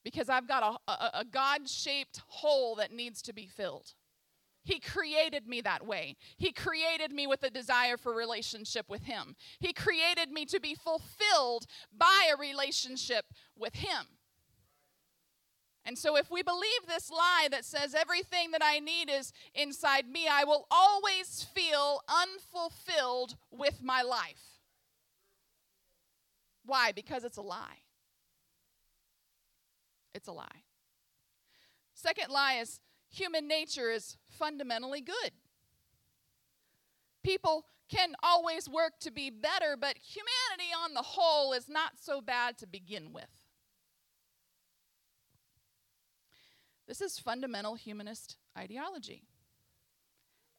because 0.04 0.30
I've 0.30 0.48
got 0.48 0.80
a, 0.88 0.92
a, 0.92 1.10
a 1.20 1.26
God 1.26 1.70
shaped 1.70 2.22
hole 2.28 2.76
that 2.76 2.92
needs 2.92 3.22
to 3.24 3.34
be 3.34 3.46
filled. 3.46 3.94
He 4.64 4.80
created 4.80 5.48
me 5.48 5.62
that 5.62 5.86
way. 5.86 6.16
He 6.38 6.52
created 6.52 7.12
me 7.12 7.26
with 7.26 7.44
a 7.44 7.50
desire 7.50 7.98
for 7.98 8.14
relationship 8.14 8.88
with 8.90 9.04
Him. 9.04 9.36
He 9.60 9.74
created 9.74 10.32
me 10.32 10.46
to 10.46 10.60
be 10.60 10.76
fulfilled 10.76 11.66
by 11.96 12.30
a 12.32 12.38
relationship 12.38 13.26
with 13.58 13.76
Him. 13.76 14.06
And 15.84 15.98
so, 15.98 16.16
if 16.16 16.30
we 16.30 16.44
believe 16.44 16.86
this 16.88 17.10
lie 17.10 17.48
that 17.50 17.66
says 17.66 17.96
everything 17.96 18.52
that 18.52 18.62
I 18.64 18.78
need 18.78 19.10
is 19.10 19.34
inside 19.56 20.08
me, 20.08 20.28
I 20.28 20.44
will 20.44 20.68
always 20.70 21.48
feel 21.56 22.02
unfulfilled 22.08 23.36
with 23.50 23.82
my 23.82 24.04
life. 24.04 24.60
Why? 26.64 26.92
Because 26.92 27.24
it's 27.24 27.38
a 27.38 27.42
lie. 27.42 27.80
It's 30.14 30.28
a 30.28 30.34
lie. 30.34 30.64
Second 31.96 32.30
lie 32.30 32.60
is 32.62 32.80
human 33.12 33.48
nature 33.48 33.92
is 33.92 34.18
fundamentally 34.30 35.02
good. 35.02 35.32
People 37.24 37.66
can 37.90 38.16
always 38.24 38.70
work 38.70 38.94
to 39.02 39.12
be 39.12 39.30
better, 39.30 39.76
but 39.80 39.98
humanity 39.98 40.74
on 40.84 40.94
the 40.94 41.02
whole 41.02 41.54
is 41.54 41.68
not 41.70 41.92
so 42.00 42.22
bad 42.22 42.58
to 42.58 42.66
begin 42.66 43.12
with. 43.14 43.30
This 46.88 47.02
is 47.02 47.20
fundamental 47.20 47.76
humanist 47.76 48.38
ideology. 48.58 49.24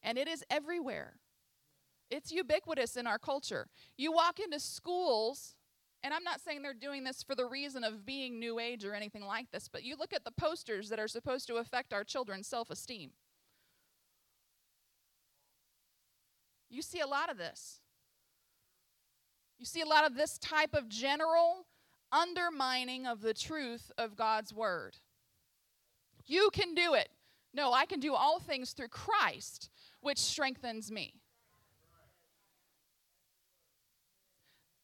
And 0.03 0.19
it 0.19 0.29
is 0.29 0.45
everywhere. 0.51 1.15
It's 2.11 2.31
ubiquitous 2.31 2.97
in 2.97 3.07
our 3.07 3.19
culture. 3.19 3.69
You 3.97 4.13
walk 4.13 4.39
into 4.39 4.61
schools 4.61 5.55
and 6.05 6.13
I'm 6.13 6.25
not 6.25 6.41
saying 6.41 6.63
they're 6.63 6.75
doing 6.75 7.05
this 7.05 7.23
for 7.23 7.35
the 7.35 7.47
reason 7.47 7.85
of 7.85 8.05
being 8.05 8.39
new 8.39 8.59
age 8.59 8.85
or 8.85 8.95
anything 8.95 9.23
like 9.25 9.51
this, 9.53 9.69
but 9.69 9.85
you 9.85 9.97
look 9.97 10.13
at 10.13 10.25
the 10.25 10.33
posters 10.33 10.89
that 10.89 10.99
are 10.99 11.09
supposed 11.09 11.47
to 11.47 11.57
affect 11.57 11.93
our 11.93 12.05
children's 12.05 12.49
self 12.49 12.71
esteem. 12.71 13.11
You 16.69 16.83
see 16.83 17.01
a 17.01 17.07
lot 17.07 17.31
of 17.31 17.37
this. 17.37 17.81
You 19.59 19.67
see 19.67 19.81
a 19.81 19.87
lot 19.87 20.05
of 20.05 20.17
this 20.17 20.39
type 20.39 20.75
of 20.75 20.89
general 20.89 21.67
undermining 22.11 23.07
of 23.07 23.21
the 23.21 23.35
truth 23.35 23.93
of 23.97 24.17
God's 24.17 24.53
word. 24.53 24.97
You 26.27 26.51
can 26.53 26.75
do 26.75 26.95
it. 26.95 27.11
No, 27.55 27.73
I 27.73 27.87
can 27.87 28.01
do 28.01 28.15
all 28.15 28.41
things 28.41 28.73
through 28.73 28.89
Christ, 28.89 29.71
which 30.01 30.19
strengthens 30.19 30.91
me. 30.91 31.22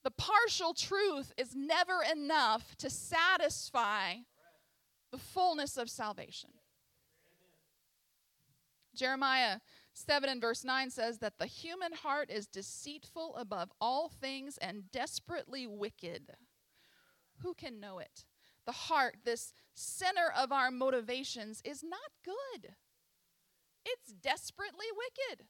The 0.08 0.14
partial 0.16 0.72
truth 0.72 1.34
is 1.36 1.54
never 1.54 1.98
enough 2.02 2.74
to 2.76 2.88
satisfy 2.88 4.14
the 5.12 5.18
fullness 5.18 5.76
of 5.76 5.90
salvation. 5.90 6.48
Jeremiah 8.96 9.58
7 9.92 10.30
and 10.30 10.40
verse 10.40 10.64
9 10.64 10.88
says 10.88 11.18
that 11.18 11.38
the 11.38 11.44
human 11.44 11.92
heart 11.92 12.30
is 12.30 12.46
deceitful 12.46 13.36
above 13.36 13.70
all 13.82 14.08
things 14.08 14.56
and 14.56 14.90
desperately 14.90 15.66
wicked. 15.66 16.30
Who 17.42 17.52
can 17.52 17.78
know 17.78 17.98
it? 17.98 18.24
The 18.64 18.72
heart, 18.72 19.16
this 19.26 19.52
center 19.74 20.32
of 20.34 20.52
our 20.52 20.70
motivations, 20.70 21.60
is 21.66 21.82
not 21.82 22.12
good. 22.24 22.76
It's 23.84 24.14
desperately 24.14 24.86
wicked. 24.90 25.48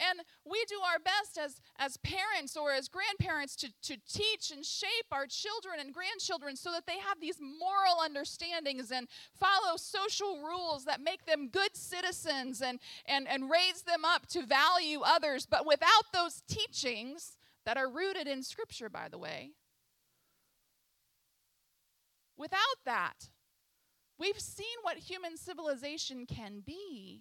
And 0.00 0.20
we 0.50 0.64
do 0.66 0.76
our 0.92 0.98
best 0.98 1.36
as, 1.38 1.60
as 1.78 1.98
parents 1.98 2.56
or 2.56 2.72
as 2.72 2.88
grandparents 2.88 3.54
to, 3.56 3.68
to 3.82 3.96
teach 4.10 4.50
and 4.50 4.64
shape 4.64 5.06
our 5.12 5.26
children 5.26 5.74
and 5.78 5.92
grandchildren 5.92 6.56
so 6.56 6.72
that 6.72 6.86
they 6.86 6.98
have 6.98 7.20
these 7.20 7.38
moral 7.40 8.00
understandings 8.02 8.90
and 8.90 9.08
follow 9.38 9.76
social 9.76 10.42
rules 10.42 10.86
that 10.86 11.02
make 11.02 11.26
them 11.26 11.48
good 11.48 11.76
citizens 11.76 12.62
and, 12.62 12.78
and, 13.04 13.28
and 13.28 13.50
raise 13.50 13.82
them 13.82 14.04
up 14.04 14.26
to 14.28 14.46
value 14.46 15.00
others. 15.04 15.44
But 15.44 15.66
without 15.66 16.12
those 16.14 16.42
teachings 16.48 17.36
that 17.66 17.76
are 17.76 17.90
rooted 17.90 18.26
in 18.26 18.42
Scripture, 18.42 18.88
by 18.88 19.08
the 19.10 19.18
way, 19.18 19.50
without 22.38 22.58
that, 22.86 23.28
we've 24.18 24.40
seen 24.40 24.66
what 24.80 24.96
human 24.96 25.36
civilization 25.36 26.24
can 26.24 26.62
be 26.64 27.20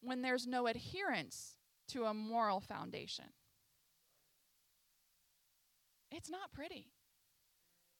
when 0.00 0.22
there's 0.22 0.46
no 0.46 0.68
adherence 0.68 1.56
to 1.92 2.04
a 2.04 2.14
moral 2.14 2.60
foundation. 2.60 3.26
It's 6.10 6.30
not 6.30 6.52
pretty. 6.52 6.88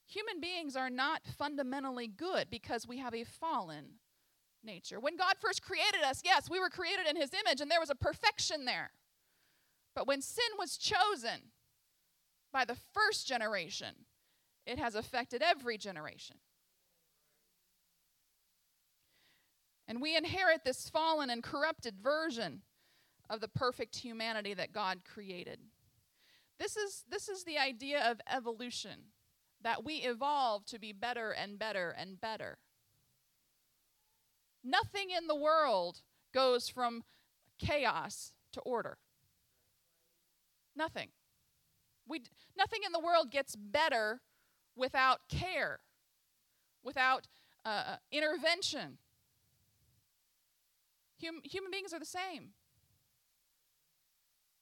Human 0.06 0.40
beings 0.40 0.74
are 0.74 0.90
not 0.90 1.22
fundamentally 1.38 2.08
good 2.08 2.48
because 2.50 2.86
we 2.86 2.98
have 2.98 3.14
a 3.14 3.24
fallen 3.24 4.00
nature. 4.64 4.98
When 4.98 5.16
God 5.16 5.34
first 5.40 5.62
created 5.62 6.02
us, 6.04 6.22
yes, 6.24 6.50
we 6.50 6.58
were 6.58 6.68
created 6.68 7.06
in 7.08 7.16
His 7.16 7.30
image 7.32 7.60
and 7.60 7.70
there 7.70 7.80
was 7.80 7.90
a 7.90 7.94
perfection 7.94 8.64
there. 8.64 8.90
But 9.94 10.06
when 10.06 10.22
sin 10.22 10.44
was 10.58 10.76
chosen 10.76 11.52
by 12.52 12.64
the 12.64 12.76
first 12.92 13.28
generation, 13.28 13.94
it 14.66 14.78
has 14.78 14.94
affected 14.94 15.42
every 15.42 15.78
generation. 15.78 16.36
And 19.86 20.00
we 20.00 20.16
inherit 20.16 20.64
this 20.64 20.88
fallen 20.88 21.30
and 21.30 21.42
corrupted 21.42 21.96
version 22.00 22.62
of 23.30 23.40
the 23.40 23.48
perfect 23.48 23.96
humanity 23.96 24.52
that 24.52 24.72
God 24.72 25.04
created. 25.04 25.60
This 26.58 26.76
is, 26.76 27.04
this 27.08 27.28
is 27.28 27.44
the 27.44 27.56
idea 27.56 28.10
of 28.10 28.20
evolution, 28.30 29.12
that 29.62 29.84
we 29.84 29.96
evolve 29.96 30.66
to 30.66 30.78
be 30.78 30.92
better 30.92 31.30
and 31.30 31.58
better 31.58 31.94
and 31.96 32.20
better. 32.20 32.58
Nothing 34.62 35.08
in 35.16 35.26
the 35.26 35.34
world 35.34 36.02
goes 36.34 36.68
from 36.68 37.04
chaos 37.58 38.32
to 38.52 38.60
order. 38.60 38.98
Nothing. 40.76 41.08
We, 42.06 42.22
nothing 42.58 42.80
in 42.84 42.92
the 42.92 43.00
world 43.00 43.30
gets 43.30 43.54
better 43.54 44.20
without 44.76 45.20
care, 45.28 45.80
without 46.82 47.28
uh, 47.64 47.96
intervention. 48.10 48.98
Hum, 51.22 51.40
human 51.44 51.70
beings 51.70 51.92
are 51.92 51.98
the 51.98 52.04
same. 52.04 52.50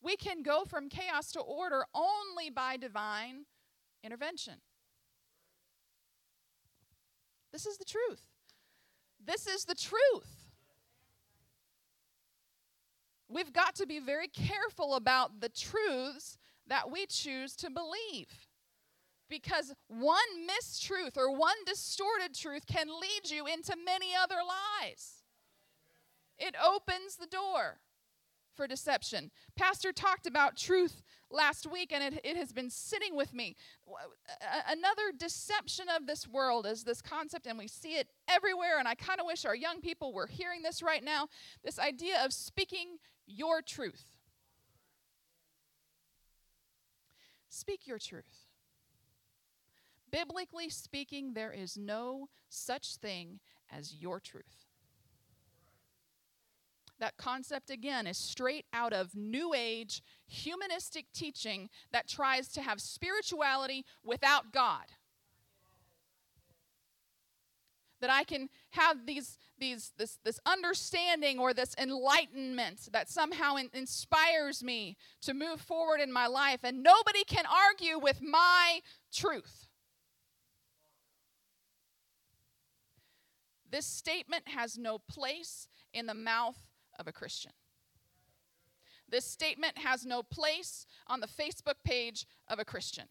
We 0.03 0.17
can 0.17 0.43
go 0.43 0.65
from 0.65 0.89
chaos 0.89 1.33
to 1.33 1.41
order 1.41 1.85
only 1.95 2.51
by 2.51 2.77
divine 2.77 3.47
intervention. 4.05 4.55
This 7.53 7.67
is 7.67 7.79
the 7.79 7.85
truth. 7.85 8.23
This 9.25 9.47
is 9.47 9.65
the 9.65 9.75
truth. 9.75 10.49
We've 13.29 13.53
got 13.53 13.75
to 13.77 13.87
be 13.87 13.99
very 13.99 14.29
careful 14.29 14.95
about 14.95 15.41
the 15.41 15.49
truths 15.49 16.39
that 16.67 16.91
we 16.91 17.07
choose 17.07 17.57
to 17.57 17.71
believe. 17.71 18.47
Because 19.29 19.75
one 19.89 20.47
mistruth 20.47 21.19
or 21.19 21.37
one 21.37 21.57
distorted 21.67 22.35
truth 22.35 22.67
can 22.67 22.87
lead 22.89 23.31
you 23.31 23.47
into 23.47 23.77
many 23.85 24.15
other 24.15 24.37
lies. 24.37 25.25
It 26.39 26.55
opens 26.65 27.17
the 27.17 27.27
door 27.27 27.81
for 28.59 28.67
deception. 28.67 29.31
Pastor 29.55 29.93
talked 29.93 30.27
about 30.27 30.57
truth 30.57 31.05
last 31.31 31.65
week, 31.71 31.93
and 31.93 32.03
it, 32.03 32.21
it 32.25 32.37
has 32.37 32.53
been 32.53 32.71
sitting 32.71 33.15
with 33.15 33.33
me. 33.33 33.55
Another 34.69 35.13
deception 35.17 35.87
of 35.89 36.09
this 36.09 36.27
world 36.27 36.67
is 36.67 36.83
this 36.83 37.01
concept, 37.01 37.47
and 37.47 37.57
we 37.57 37.69
see 37.69 37.95
it 37.95 38.09
everywhere, 38.29 38.81
and 38.81 38.89
I 38.89 38.97
kind 38.97 39.21
of 39.21 39.27
wish 39.27 39.45
our 39.45 39.55
young 39.55 39.81
people 39.81 40.13
were 40.13 40.27
hearing 40.27 40.63
this 40.63 40.83
right 40.83 41.05
now 41.05 41.29
this 41.63 41.79
idea 41.79 42.17
of 42.25 42.33
speaking 42.33 42.99
your 43.29 43.63
truth. 43.63 44.17
Speak 47.49 47.87
your 47.87 48.01
truth. 48.01 48.49
Biblically 50.11 50.69
speaking, 50.69 51.35
there 51.35 51.53
is 51.53 51.77
no 51.77 52.29
such 52.49 52.97
thing 52.97 53.39
as 53.71 53.95
your 53.95 54.19
truth. 54.19 54.68
That 57.01 57.17
concept, 57.17 57.71
again, 57.71 58.09
is 58.09 58.19
straight 58.19 58.67
out 58.73 58.93
of 58.93 59.15
New 59.15 59.55
Age 59.55 60.03
humanistic 60.27 61.07
teaching 61.15 61.71
that 61.93 62.09
tries 62.09 62.49
to 62.49 62.61
have 62.61 62.81
spirituality 62.81 63.85
without 64.05 64.53
God. 64.53 64.87
That 68.01 68.11
I 68.11 68.25
can 68.25 68.49
have 68.71 69.07
these, 69.07 69.39
these, 69.59 69.93
this, 69.97 70.19
this 70.25 70.41
understanding 70.45 71.39
or 71.39 71.55
this 71.55 71.75
enlightenment 71.79 72.89
that 72.93 73.09
somehow 73.09 73.57
in, 73.57 73.71
inspires 73.73 74.63
me 74.63 74.97
to 75.23 75.35
move 75.35 75.61
forward 75.61 76.01
in 76.01 76.13
my 76.13 76.27
life, 76.27 76.61
and 76.65 76.83
nobody 76.83 77.23
can 77.25 77.45
argue 77.47 77.99
with 77.99 78.21
my 78.21 78.81
truth. 79.13 79.69
This 83.71 83.87
statement 83.87 84.49
has 84.49 84.79
no 84.79 84.99
place 84.99 85.69
in 85.93 86.07
the 86.07 86.15
mouth 86.15 86.68
of 86.99 87.07
a 87.07 87.13
Christian. 87.13 87.53
This 89.09 89.25
statement 89.25 89.79
has 89.79 90.05
no 90.05 90.23
place 90.23 90.87
on 91.07 91.21
the 91.21 91.27
Facebook 91.27 91.77
page 91.85 92.27
of 92.49 92.59
a 92.59 92.65
Christian. 92.65 93.07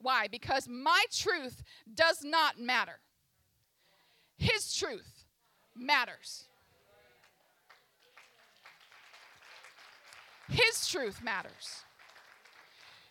Why? 0.00 0.28
Because 0.28 0.66
my 0.66 1.04
truth 1.12 1.62
does 1.94 2.24
not 2.24 2.58
matter. 2.58 3.00
His 4.38 4.74
truth 4.74 5.26
matters. 5.76 6.44
His 10.48 10.88
truth 10.88 11.22
matters. 11.22 11.84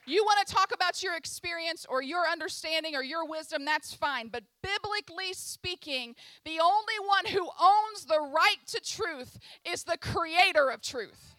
You 0.10 0.24
want 0.24 0.48
to 0.48 0.52
talk 0.52 0.74
about 0.74 1.04
your 1.04 1.16
experience 1.16 1.86
or 1.88 2.02
your 2.02 2.28
understanding 2.28 2.96
or 2.96 3.04
your 3.04 3.28
wisdom, 3.28 3.64
that's 3.64 3.94
fine. 3.94 4.30
But 4.30 4.44
biblically 4.64 5.34
speaking, 5.34 6.16
the 6.46 6.60
only 6.60 7.00
one 7.06 7.28
who 7.28 7.48
owns 7.62 8.06
the 8.06 8.20
right 8.20 8.58
to 8.70 8.80
truth 8.80 9.38
is 9.64 9.84
the 9.84 10.00
creator 10.00 10.72
of 10.72 10.82
truth. 10.82 11.36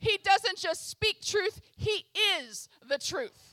He 0.00 0.18
doesn't 0.24 0.58
just 0.58 0.90
speak 0.90 1.22
truth, 1.22 1.60
he 1.76 2.06
is 2.40 2.68
the 2.88 2.98
truth. 2.98 3.51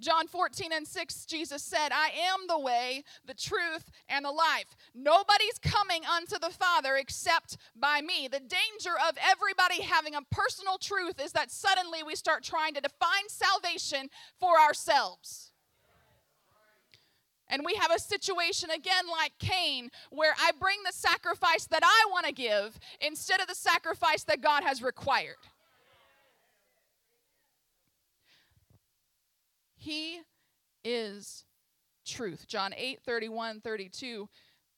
John 0.00 0.26
14 0.26 0.72
and 0.72 0.86
6, 0.86 1.24
Jesus 1.26 1.62
said, 1.62 1.90
I 1.92 2.08
am 2.08 2.46
the 2.48 2.58
way, 2.58 3.04
the 3.26 3.34
truth, 3.34 3.90
and 4.08 4.24
the 4.24 4.30
life. 4.30 4.76
Nobody's 4.94 5.58
coming 5.60 6.02
unto 6.04 6.38
the 6.38 6.50
Father 6.50 6.96
except 6.96 7.58
by 7.76 8.00
me. 8.00 8.26
The 8.26 8.40
danger 8.40 8.96
of 9.08 9.16
everybody 9.22 9.82
having 9.82 10.14
a 10.14 10.22
personal 10.30 10.78
truth 10.78 11.20
is 11.22 11.32
that 11.32 11.50
suddenly 11.50 12.02
we 12.02 12.16
start 12.16 12.42
trying 12.42 12.74
to 12.74 12.80
define 12.80 13.28
salvation 13.28 14.08
for 14.38 14.58
ourselves. 14.58 15.52
And 17.50 17.64
we 17.66 17.74
have 17.74 17.90
a 17.90 17.98
situation 17.98 18.70
again 18.70 19.04
like 19.10 19.32
Cain, 19.40 19.90
where 20.10 20.34
I 20.40 20.52
bring 20.58 20.78
the 20.86 20.92
sacrifice 20.92 21.66
that 21.66 21.82
I 21.84 22.10
want 22.10 22.26
to 22.26 22.32
give 22.32 22.78
instead 23.00 23.40
of 23.40 23.48
the 23.48 23.54
sacrifice 23.54 24.22
that 24.24 24.40
God 24.40 24.62
has 24.62 24.82
required. 24.82 25.36
He 29.80 30.20
is 30.84 31.46
truth. 32.06 32.46
John 32.46 32.74
8 32.76 33.00
31 33.02 33.62
32. 33.62 34.28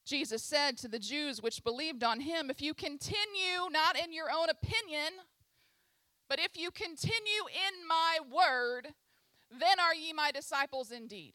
Jesus 0.05 0.45
said 0.45 0.79
to 0.79 0.89
the 0.89 1.01
Jews 1.01 1.43
which 1.43 1.65
believed 1.65 2.05
on 2.05 2.21
him, 2.21 2.51
If 2.51 2.63
you 2.63 2.73
continue 2.73 3.69
not 3.71 3.99
in 3.99 4.13
your 4.13 4.29
own 4.33 4.49
opinion, 4.49 5.13
but 6.29 6.39
if 6.39 6.57
you 6.57 6.71
continue 6.71 7.43
in 7.49 7.87
my 7.89 8.19
word, 8.31 8.95
then 9.51 9.81
are 9.81 9.95
ye 9.95 10.13
my 10.13 10.31
disciples 10.31 10.93
indeed. 10.93 11.35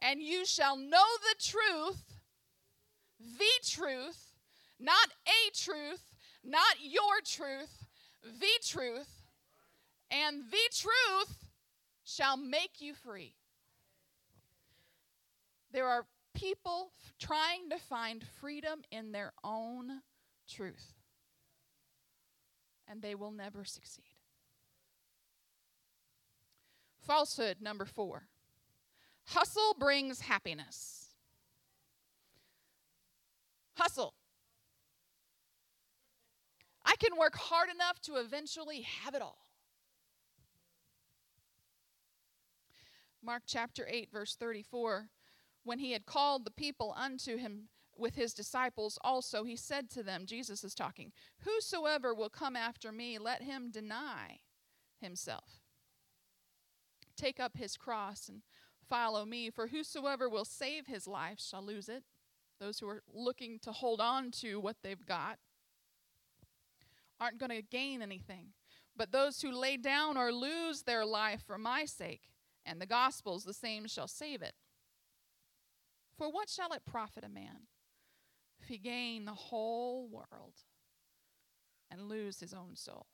And 0.00 0.22
you 0.22 0.46
shall 0.46 0.76
know 0.76 0.86
the 0.88 1.44
truth, 1.44 2.04
the 3.18 3.68
truth, 3.68 4.30
not 4.78 5.08
a 5.26 5.50
truth, 5.56 6.14
not 6.44 6.76
your 6.80 7.20
truth, 7.24 7.84
the 8.22 8.60
truth, 8.64 9.22
and 10.08 10.44
the 10.52 10.70
truth 10.72 11.41
shall 12.14 12.36
make 12.36 12.80
you 12.80 12.94
free. 12.94 13.34
There 15.72 15.88
are 15.88 16.06
people 16.34 16.90
trying 17.18 17.70
to 17.70 17.78
find 17.78 18.22
freedom 18.40 18.82
in 18.90 19.12
their 19.12 19.32
own 19.42 20.02
truth, 20.48 20.92
and 22.88 23.00
they 23.00 23.14
will 23.14 23.30
never 23.30 23.64
succeed. 23.64 24.04
Falsehood 27.00 27.56
number 27.60 27.84
four 27.84 28.28
hustle 29.26 29.74
brings 29.78 30.20
happiness. 30.20 31.14
Hustle. 33.74 34.14
I 36.84 36.94
can 36.96 37.16
work 37.18 37.36
hard 37.36 37.70
enough 37.74 38.00
to 38.02 38.16
eventually 38.16 38.82
have 38.82 39.14
it 39.14 39.22
all. 39.22 39.41
Mark 43.24 43.42
chapter 43.46 43.86
8, 43.88 44.10
verse 44.12 44.34
34 44.36 45.08
when 45.64 45.78
he 45.78 45.92
had 45.92 46.06
called 46.06 46.44
the 46.44 46.50
people 46.50 46.94
unto 46.96 47.36
him 47.36 47.68
with 47.96 48.14
his 48.14 48.34
disciples 48.34 48.98
also, 49.02 49.44
he 49.44 49.56
said 49.56 49.90
to 49.90 50.02
them, 50.02 50.26
Jesus 50.26 50.64
is 50.64 50.74
talking, 50.74 51.12
Whosoever 51.44 52.14
will 52.14 52.30
come 52.30 52.56
after 52.56 52.90
me, 52.90 53.18
let 53.18 53.42
him 53.42 53.70
deny 53.70 54.40
himself. 55.00 55.60
Take 57.16 57.38
up 57.38 57.56
his 57.56 57.76
cross 57.76 58.28
and 58.28 58.42
follow 58.88 59.24
me, 59.24 59.50
for 59.50 59.68
whosoever 59.68 60.28
will 60.28 60.44
save 60.44 60.86
his 60.86 61.06
life 61.06 61.38
shall 61.38 61.62
lose 61.62 61.88
it. 61.88 62.02
Those 62.58 62.78
who 62.78 62.88
are 62.88 63.02
looking 63.12 63.58
to 63.60 63.72
hold 63.72 64.00
on 64.00 64.30
to 64.40 64.58
what 64.58 64.76
they've 64.82 65.06
got 65.06 65.38
aren't 67.20 67.38
going 67.38 67.50
to 67.50 67.62
gain 67.62 68.02
anything. 68.02 68.48
But 68.96 69.12
those 69.12 69.42
who 69.42 69.52
lay 69.52 69.76
down 69.76 70.16
or 70.16 70.32
lose 70.32 70.82
their 70.82 71.04
life 71.04 71.42
for 71.46 71.58
my 71.58 71.84
sake 71.84 72.31
and 72.64 72.80
the 72.80 72.86
gospel's, 72.86 73.44
the 73.44 73.54
same 73.54 73.86
shall 73.86 74.08
save 74.08 74.42
it. 74.42 74.54
For 76.16 76.30
what 76.30 76.48
shall 76.48 76.72
it 76.72 76.82
profit 76.84 77.24
a 77.24 77.28
man 77.28 77.66
if 78.60 78.68
he 78.68 78.78
gain 78.78 79.24
the 79.24 79.32
whole 79.32 80.08
world 80.08 80.54
and 81.90 82.08
lose 82.08 82.40
his 82.40 82.54
own 82.54 82.76
soul? 82.76 83.06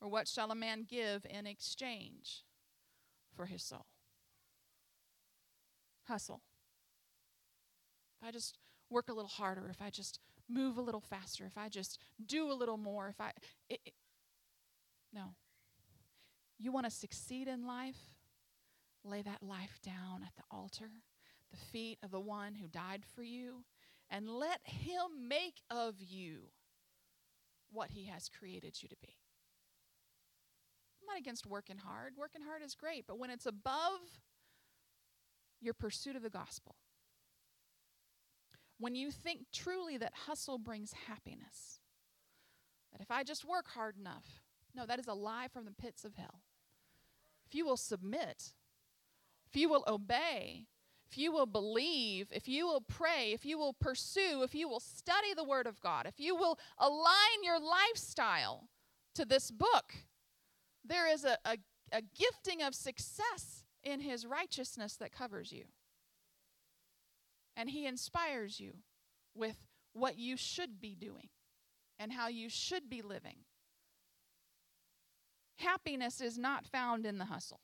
Or 0.00 0.08
what 0.08 0.28
shall 0.28 0.50
a 0.50 0.54
man 0.54 0.86
give 0.88 1.26
in 1.28 1.46
exchange 1.46 2.44
for 3.34 3.46
his 3.46 3.62
soul? 3.62 3.86
Hustle. 6.04 6.42
If 8.20 8.28
I 8.28 8.32
just 8.32 8.58
work 8.88 9.08
a 9.08 9.12
little 9.12 9.28
harder, 9.28 9.68
if 9.70 9.80
I 9.80 9.90
just 9.90 10.18
move 10.48 10.76
a 10.76 10.82
little 10.82 11.00
faster, 11.00 11.44
if 11.46 11.56
I 11.56 11.68
just 11.68 11.98
do 12.24 12.50
a 12.50 12.54
little 12.54 12.76
more, 12.76 13.08
if 13.08 13.20
I. 13.20 13.32
It, 13.68 13.80
it, 13.84 13.94
no. 15.12 15.34
You 16.60 16.72
want 16.72 16.84
to 16.84 16.90
succeed 16.90 17.48
in 17.48 17.66
life? 17.66 17.96
lay 19.04 19.22
that 19.22 19.42
life 19.42 19.78
down 19.82 20.22
at 20.22 20.34
the 20.36 20.42
altar, 20.50 20.90
the 21.50 21.56
feet 21.56 21.98
of 22.02 22.10
the 22.10 22.20
one 22.20 22.54
who 22.54 22.68
died 22.68 23.02
for 23.14 23.22
you, 23.22 23.64
and 24.10 24.28
let 24.28 24.60
him 24.64 25.28
make 25.28 25.62
of 25.70 25.94
you 26.00 26.50
what 27.72 27.90
he 27.90 28.06
has 28.06 28.28
created 28.28 28.82
you 28.82 28.88
to 28.88 28.96
be. 29.00 29.16
I'm 31.00 31.06
not 31.06 31.18
against 31.18 31.46
working 31.46 31.78
hard. 31.78 32.14
Working 32.16 32.42
hard 32.42 32.62
is 32.62 32.74
great, 32.74 33.06
but 33.06 33.18
when 33.18 33.30
it's 33.30 33.46
above 33.46 34.00
your 35.60 35.74
pursuit 35.74 36.16
of 36.16 36.22
the 36.22 36.30
gospel, 36.30 36.74
when 38.78 38.94
you 38.94 39.10
think 39.10 39.46
truly 39.52 39.98
that 39.98 40.12
hustle 40.26 40.58
brings 40.58 40.92
happiness, 41.06 41.80
that 42.92 43.00
if 43.00 43.10
I 43.10 43.22
just 43.22 43.44
work 43.44 43.68
hard 43.68 43.96
enough, 43.98 44.42
no, 44.74 44.86
that 44.86 44.98
is 44.98 45.06
a 45.06 45.14
lie 45.14 45.48
from 45.52 45.64
the 45.64 45.72
pits 45.72 46.04
of 46.04 46.16
hell. 46.16 46.40
If 47.50 47.54
you 47.54 47.66
will 47.66 47.76
submit 47.76 48.52
if 49.50 49.56
you 49.56 49.68
will 49.68 49.84
obey, 49.88 50.66
if 51.10 51.18
you 51.18 51.32
will 51.32 51.46
believe, 51.46 52.28
if 52.30 52.46
you 52.46 52.66
will 52.66 52.80
pray, 52.80 53.32
if 53.32 53.44
you 53.44 53.58
will 53.58 53.72
pursue, 53.72 54.42
if 54.44 54.54
you 54.54 54.68
will 54.68 54.78
study 54.78 55.34
the 55.34 55.44
Word 55.44 55.66
of 55.66 55.80
God, 55.80 56.06
if 56.06 56.20
you 56.20 56.36
will 56.36 56.56
align 56.78 57.42
your 57.42 57.58
lifestyle 57.58 58.68
to 59.16 59.24
this 59.24 59.50
book, 59.50 59.94
there 60.84 61.12
is 61.12 61.24
a, 61.24 61.36
a, 61.44 61.56
a 61.90 62.00
gifting 62.16 62.62
of 62.62 62.76
success 62.76 63.64
in 63.82 64.00
His 64.00 64.24
righteousness 64.24 64.94
that 64.96 65.10
covers 65.10 65.50
you. 65.50 65.64
And 67.56 67.70
He 67.70 67.86
inspires 67.86 68.60
you 68.60 68.74
with 69.34 69.56
what 69.94 70.16
you 70.16 70.36
should 70.36 70.80
be 70.80 70.94
doing 70.94 71.30
and 71.98 72.12
how 72.12 72.28
you 72.28 72.48
should 72.48 72.88
be 72.88 73.02
living. 73.02 73.38
Happiness 75.60 76.20
is 76.20 76.38
not 76.38 76.66
found 76.66 77.04
in 77.04 77.18
the 77.18 77.26
hustle. 77.26 77.60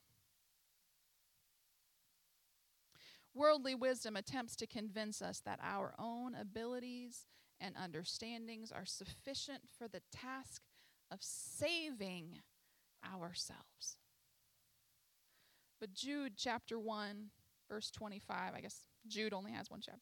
Worldly 3.35 3.75
wisdom 3.75 4.17
attempts 4.17 4.55
to 4.57 4.67
convince 4.67 5.23
us 5.23 5.41
that 5.41 5.61
our 5.63 5.95
own 5.99 6.35
abilities 6.35 7.27
and 7.59 7.75
understandings 7.75 8.71
are 8.71 8.85
sufficient 8.85 9.63
for 9.79 9.89
the 9.89 10.03
task 10.13 10.63
of 11.11 11.19
saving 11.23 12.41
ourselves. 13.05 13.97
But 15.81 15.95
Jude 15.95 16.35
chapter 16.37 16.79
1, 16.79 17.31
verse 17.69 17.91
25, 17.91 18.55
I 18.55 18.61
guess 18.61 18.85
Jude 19.07 19.33
only 19.33 19.53
has 19.53 19.71
one 19.71 19.81
chapter. 19.83 20.01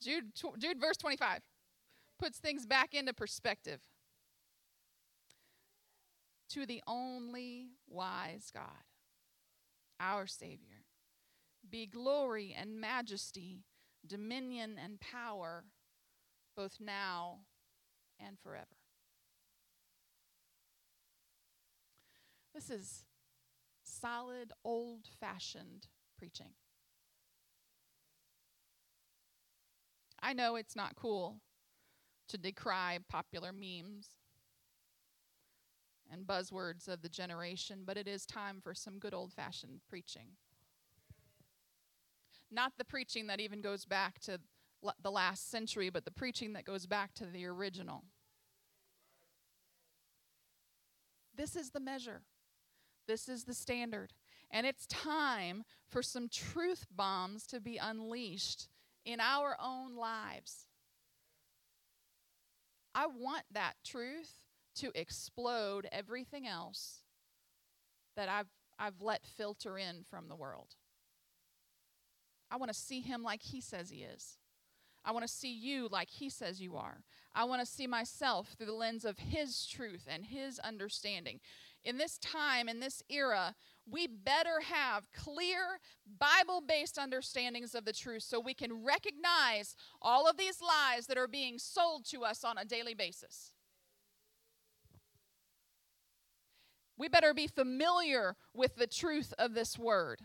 Jude, 0.00 0.32
Jude 0.58 0.80
verse 0.80 0.96
25 0.96 1.40
puts 2.18 2.38
things 2.38 2.66
back 2.66 2.94
into 2.94 3.12
perspective. 3.12 3.80
To 6.50 6.66
the 6.66 6.82
only 6.86 7.70
wise 7.88 8.50
God, 8.52 8.84
our 9.98 10.26
Savior 10.26 10.84
be 11.68 11.86
glory 11.86 12.54
and 12.58 12.80
majesty, 12.80 13.64
dominion 14.06 14.78
and 14.82 15.00
power, 15.00 15.64
both 16.56 16.76
now 16.80 17.40
and 18.20 18.38
forever. 18.38 18.76
This 22.54 22.70
is 22.70 23.04
solid, 23.82 24.52
old 24.64 25.08
fashioned 25.18 25.88
preaching. 26.16 26.52
I 30.22 30.32
know 30.32 30.56
it's 30.56 30.76
not 30.76 30.94
cool 30.94 31.40
to 32.28 32.38
decry 32.38 32.98
popular 33.08 33.52
memes 33.52 34.10
and 36.12 36.26
buzzwords 36.26 36.88
of 36.88 37.02
the 37.02 37.08
generation, 37.08 37.82
but 37.84 37.96
it 37.96 38.06
is 38.06 38.26
time 38.26 38.60
for 38.62 38.74
some 38.74 38.98
good 38.98 39.14
old 39.14 39.32
fashioned 39.32 39.80
preaching. 39.88 40.28
Not 42.50 42.72
the 42.78 42.84
preaching 42.84 43.26
that 43.26 43.40
even 43.40 43.60
goes 43.60 43.84
back 43.84 44.20
to 44.20 44.38
the 45.02 45.10
last 45.10 45.50
century, 45.50 45.90
but 45.90 46.04
the 46.04 46.10
preaching 46.10 46.52
that 46.52 46.64
goes 46.64 46.86
back 46.86 47.14
to 47.14 47.24
the 47.24 47.46
original. 47.46 48.04
This 51.36 51.56
is 51.56 51.70
the 51.70 51.80
measure. 51.80 52.22
This 53.08 53.28
is 53.28 53.44
the 53.44 53.54
standard. 53.54 54.12
And 54.50 54.66
it's 54.66 54.86
time 54.86 55.64
for 55.88 56.02
some 56.02 56.28
truth 56.28 56.86
bombs 56.94 57.46
to 57.48 57.60
be 57.60 57.76
unleashed 57.76 58.68
in 59.04 59.20
our 59.20 59.56
own 59.60 59.96
lives. 59.96 60.66
I 62.94 63.06
want 63.06 63.44
that 63.52 63.74
truth 63.84 64.43
to 64.76 64.90
explode 64.94 65.88
everything 65.92 66.46
else 66.46 67.00
that 68.16 68.28
I've, 68.28 68.48
I've 68.78 69.00
let 69.00 69.26
filter 69.26 69.78
in 69.78 70.04
from 70.08 70.28
the 70.28 70.36
world. 70.36 70.74
I 72.50 72.56
want 72.56 72.72
to 72.72 72.78
see 72.78 73.00
him 73.00 73.22
like 73.22 73.42
he 73.42 73.60
says 73.60 73.90
he 73.90 74.02
is. 74.02 74.38
I 75.04 75.12
want 75.12 75.26
to 75.26 75.32
see 75.32 75.52
you 75.52 75.88
like 75.90 76.08
he 76.08 76.30
says 76.30 76.60
you 76.60 76.76
are. 76.76 77.02
I 77.34 77.44
want 77.44 77.60
to 77.60 77.66
see 77.66 77.86
myself 77.86 78.54
through 78.56 78.66
the 78.66 78.72
lens 78.72 79.04
of 79.04 79.18
his 79.18 79.66
truth 79.66 80.06
and 80.08 80.24
his 80.24 80.58
understanding. 80.60 81.40
In 81.84 81.98
this 81.98 82.16
time, 82.18 82.68
in 82.68 82.80
this 82.80 83.02
era, 83.10 83.54
we 83.86 84.06
better 84.06 84.60
have 84.60 85.12
clear 85.12 85.78
Bible 86.18 86.62
based 86.66 86.96
understandings 86.96 87.74
of 87.74 87.84
the 87.84 87.92
truth 87.92 88.22
so 88.22 88.40
we 88.40 88.54
can 88.54 88.84
recognize 88.84 89.76
all 90.00 90.26
of 90.26 90.38
these 90.38 90.62
lies 90.62 91.06
that 91.08 91.18
are 91.18 91.28
being 91.28 91.58
sold 91.58 92.06
to 92.06 92.24
us 92.24 92.44
on 92.44 92.56
a 92.56 92.64
daily 92.64 92.94
basis. 92.94 93.53
We 96.96 97.08
better 97.08 97.34
be 97.34 97.46
familiar 97.46 98.36
with 98.52 98.76
the 98.76 98.86
truth 98.86 99.34
of 99.38 99.54
this 99.54 99.78
word. 99.78 100.22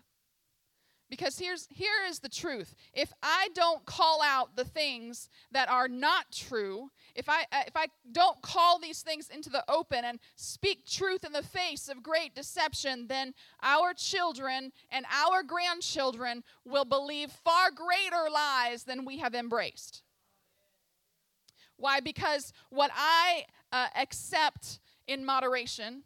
Because 1.09 1.39
here's 1.39 1.67
here 1.71 2.05
is 2.07 2.19
the 2.19 2.29
truth. 2.29 2.75
If 2.93 3.11
I 3.23 3.49
don't 3.55 3.83
call 3.85 4.21
out 4.21 4.55
the 4.55 4.63
things 4.63 5.27
that 5.51 5.67
are 5.67 5.87
not 5.87 6.31
true, 6.31 6.91
if 7.15 7.27
I 7.27 7.41
uh, 7.51 7.63
if 7.65 7.75
I 7.75 7.87
don't 8.11 8.39
call 8.43 8.77
these 8.77 9.01
things 9.01 9.27
into 9.29 9.49
the 9.49 9.63
open 9.67 10.05
and 10.05 10.19
speak 10.35 10.85
truth 10.85 11.23
in 11.23 11.33
the 11.33 11.41
face 11.41 11.89
of 11.89 12.03
great 12.03 12.35
deception, 12.35 13.07
then 13.07 13.33
our 13.63 13.93
children 13.95 14.71
and 14.91 15.05
our 15.11 15.41
grandchildren 15.41 16.43
will 16.63 16.85
believe 16.85 17.31
far 17.31 17.71
greater 17.71 18.29
lies 18.31 18.83
than 18.83 19.03
we 19.03 19.17
have 19.17 19.33
embraced. 19.33 20.03
Why? 21.77 22.01
Because 22.01 22.53
what 22.69 22.91
I 22.93 23.45
uh, 23.71 23.87
accept 23.95 24.79
in 25.07 25.25
moderation, 25.25 26.03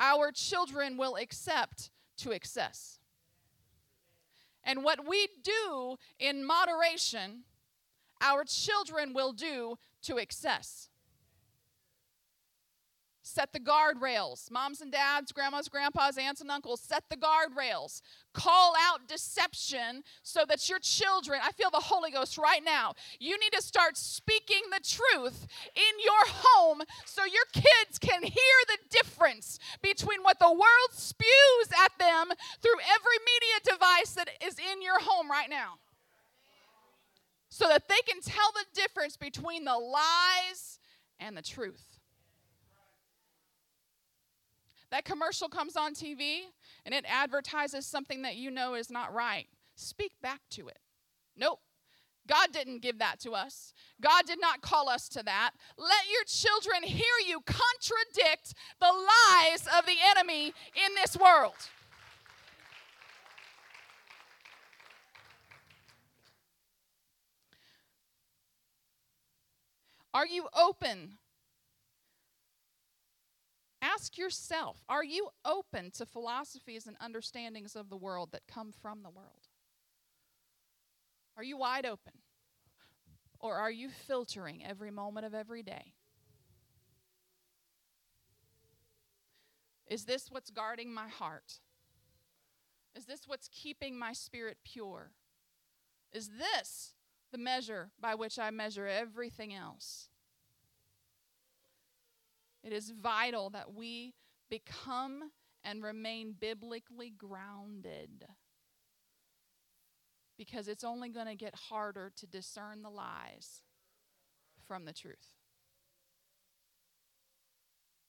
our 0.00 0.30
children 0.32 0.96
will 0.96 1.16
accept 1.16 1.90
to 2.18 2.30
excess. 2.30 2.98
And 4.64 4.84
what 4.84 5.08
we 5.08 5.28
do 5.42 5.96
in 6.18 6.44
moderation, 6.44 7.44
our 8.20 8.44
children 8.44 9.14
will 9.14 9.32
do 9.32 9.76
to 10.02 10.18
excess. 10.18 10.87
Set 13.28 13.52
the 13.52 13.60
guardrails. 13.60 14.50
Moms 14.50 14.80
and 14.80 14.90
dads, 14.90 15.32
grandmas, 15.32 15.68
grandpas, 15.68 16.16
aunts 16.16 16.40
and 16.40 16.50
uncles, 16.50 16.80
set 16.80 17.04
the 17.10 17.16
guardrails. 17.16 18.00
Call 18.32 18.72
out 18.80 19.06
deception 19.06 20.02
so 20.22 20.46
that 20.48 20.66
your 20.66 20.78
children, 20.78 21.38
I 21.44 21.52
feel 21.52 21.68
the 21.70 21.76
Holy 21.76 22.10
Ghost 22.10 22.38
right 22.38 22.64
now. 22.64 22.94
You 23.20 23.38
need 23.38 23.52
to 23.52 23.60
start 23.60 23.98
speaking 23.98 24.62
the 24.70 24.80
truth 24.82 25.46
in 25.76 26.00
your 26.02 26.24
home 26.26 26.80
so 27.04 27.26
your 27.26 27.44
kids 27.52 27.98
can 28.00 28.22
hear 28.22 28.58
the 28.66 28.78
difference 28.88 29.58
between 29.82 30.22
what 30.22 30.38
the 30.38 30.50
world 30.50 30.92
spews 30.92 31.68
at 31.84 31.92
them 31.98 32.28
through 32.62 32.80
every 32.80 33.18
media 33.26 33.72
device 33.74 34.12
that 34.12 34.30
is 34.42 34.58
in 34.58 34.80
your 34.80 35.00
home 35.00 35.30
right 35.30 35.50
now. 35.50 35.74
So 37.50 37.68
that 37.68 37.88
they 37.88 38.00
can 38.08 38.22
tell 38.22 38.52
the 38.52 38.80
difference 38.80 39.18
between 39.18 39.66
the 39.66 39.76
lies 39.76 40.78
and 41.20 41.36
the 41.36 41.42
truth. 41.42 41.97
That 44.90 45.04
commercial 45.04 45.48
comes 45.48 45.76
on 45.76 45.94
TV 45.94 46.40
and 46.84 46.94
it 46.94 47.04
advertises 47.08 47.86
something 47.86 48.22
that 48.22 48.36
you 48.36 48.50
know 48.50 48.74
is 48.74 48.90
not 48.90 49.12
right. 49.12 49.46
Speak 49.76 50.12
back 50.22 50.40
to 50.50 50.68
it. 50.68 50.78
Nope. 51.36 51.60
God 52.26 52.52
didn't 52.52 52.82
give 52.82 52.98
that 52.98 53.20
to 53.20 53.32
us. 53.32 53.72
God 54.00 54.26
did 54.26 54.40
not 54.40 54.60
call 54.60 54.88
us 54.88 55.08
to 55.10 55.22
that. 55.22 55.52
Let 55.78 56.10
your 56.10 56.24
children 56.26 56.82
hear 56.82 57.04
you 57.26 57.40
contradict 57.40 58.54
the 58.80 58.92
lies 58.92 59.66
of 59.78 59.86
the 59.86 59.96
enemy 60.10 60.46
in 60.46 60.94
this 60.94 61.16
world. 61.16 61.54
Are 70.12 70.26
you 70.26 70.48
open 70.58 71.18
Ask 73.80 74.18
yourself 74.18 74.82
are 74.88 75.04
you 75.04 75.28
open 75.44 75.90
to 75.92 76.06
philosophies 76.06 76.86
and 76.86 76.96
understandings 77.00 77.76
of 77.76 77.90
the 77.90 77.96
world 77.96 78.30
that 78.32 78.46
come 78.46 78.72
from 78.72 79.02
the 79.02 79.10
world? 79.10 79.48
Are 81.36 81.44
you 81.44 81.56
wide 81.56 81.86
open? 81.86 82.14
Or 83.40 83.54
are 83.54 83.70
you 83.70 83.88
filtering 83.88 84.64
every 84.64 84.90
moment 84.90 85.24
of 85.24 85.34
every 85.34 85.62
day? 85.62 85.94
Is 89.86 90.04
this 90.04 90.30
what's 90.30 90.50
guarding 90.50 90.92
my 90.92 91.08
heart? 91.08 91.60
Is 92.96 93.06
this 93.06 93.22
what's 93.26 93.48
keeping 93.48 93.96
my 93.96 94.12
spirit 94.12 94.58
pure? 94.64 95.12
Is 96.12 96.30
this 96.38 96.94
the 97.30 97.38
measure 97.38 97.90
by 98.00 98.14
which 98.14 98.38
I 98.38 98.50
measure 98.50 98.86
everything 98.86 99.54
else? 99.54 100.08
It 102.68 102.74
is 102.74 102.90
vital 102.90 103.48
that 103.50 103.72
we 103.72 104.12
become 104.50 105.30
and 105.64 105.82
remain 105.82 106.34
biblically 106.38 107.14
grounded 107.16 108.26
because 110.36 110.68
it's 110.68 110.84
only 110.84 111.08
going 111.08 111.28
to 111.28 111.34
get 111.34 111.54
harder 111.54 112.12
to 112.14 112.26
discern 112.26 112.82
the 112.82 112.90
lies 112.90 113.62
from 114.66 114.84
the 114.84 114.92
truth. 114.92 115.32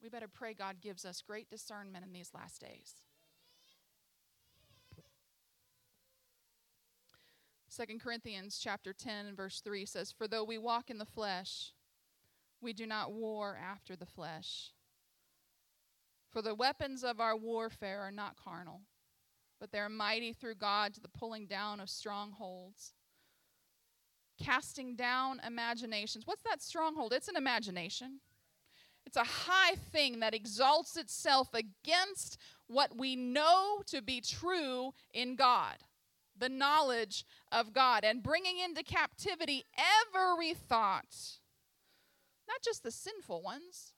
We 0.04 0.10
better 0.10 0.28
pray 0.28 0.54
God 0.54 0.82
gives 0.82 1.06
us 1.06 1.22
great 1.22 1.50
discernment 1.50 2.04
in 2.06 2.12
these 2.12 2.32
last 2.36 2.60
days. 2.60 2.96
2 7.74 7.98
Corinthians 7.98 8.60
chapter 8.62 8.92
10 8.92 9.28
and 9.28 9.38
verse 9.38 9.62
3 9.62 9.86
says, 9.86 10.12
For 10.12 10.28
though 10.28 10.44
we 10.44 10.58
walk 10.58 10.90
in 10.90 10.98
the 10.98 11.06
flesh, 11.06 11.72
we 12.62 12.74
do 12.74 12.86
not 12.86 13.12
war 13.12 13.58
after 13.62 13.96
the 13.96 14.06
flesh. 14.06 14.72
For 16.30 16.42
the 16.42 16.56
weapons 16.56 17.04
of 17.04 17.20
our 17.20 17.36
warfare 17.36 18.02
are 18.02 18.12
not 18.12 18.36
carnal, 18.36 18.82
but 19.60 19.72
they 19.72 19.80
are 19.80 19.90
mighty 19.90 20.34
through 20.34 20.56
God 20.56 20.94
to 20.94 21.02
the 21.02 21.08
pulling 21.08 21.48
down 21.48 21.80
of 21.80 21.90
strongholds, 21.90 22.94
casting 24.42 24.96
down 24.96 25.42
imaginations. 25.46 26.28
What's 26.28 26.44
that 26.44 26.62
stronghold? 26.62 27.14
It's 27.14 27.28
an 27.28 27.36
imagination. 27.36 28.20
It's 29.06 29.18
a 29.18 29.24
high 29.24 29.76
thing 29.76 30.20
that 30.20 30.36
exalts 30.36 30.96
itself 30.96 31.50
against 31.54 32.38
what 32.68 32.96
we 32.96 33.16
know 33.16 33.82
to 33.88 34.02
be 34.04 34.22
true 34.22 34.94
in 35.14 35.36
God, 35.36 35.78
the 36.38 36.50
knowledge 36.50 37.26
of 37.52 37.74
God, 37.74 38.04
and 38.04 38.22
bringing 38.22 38.60
into 38.60 38.84
captivity 38.84 39.64
every 40.14 40.54
thought 40.54 41.40
not 42.50 42.62
just 42.64 42.84
the 42.84 42.92
sinful 42.92 43.44
ones, 43.44 43.94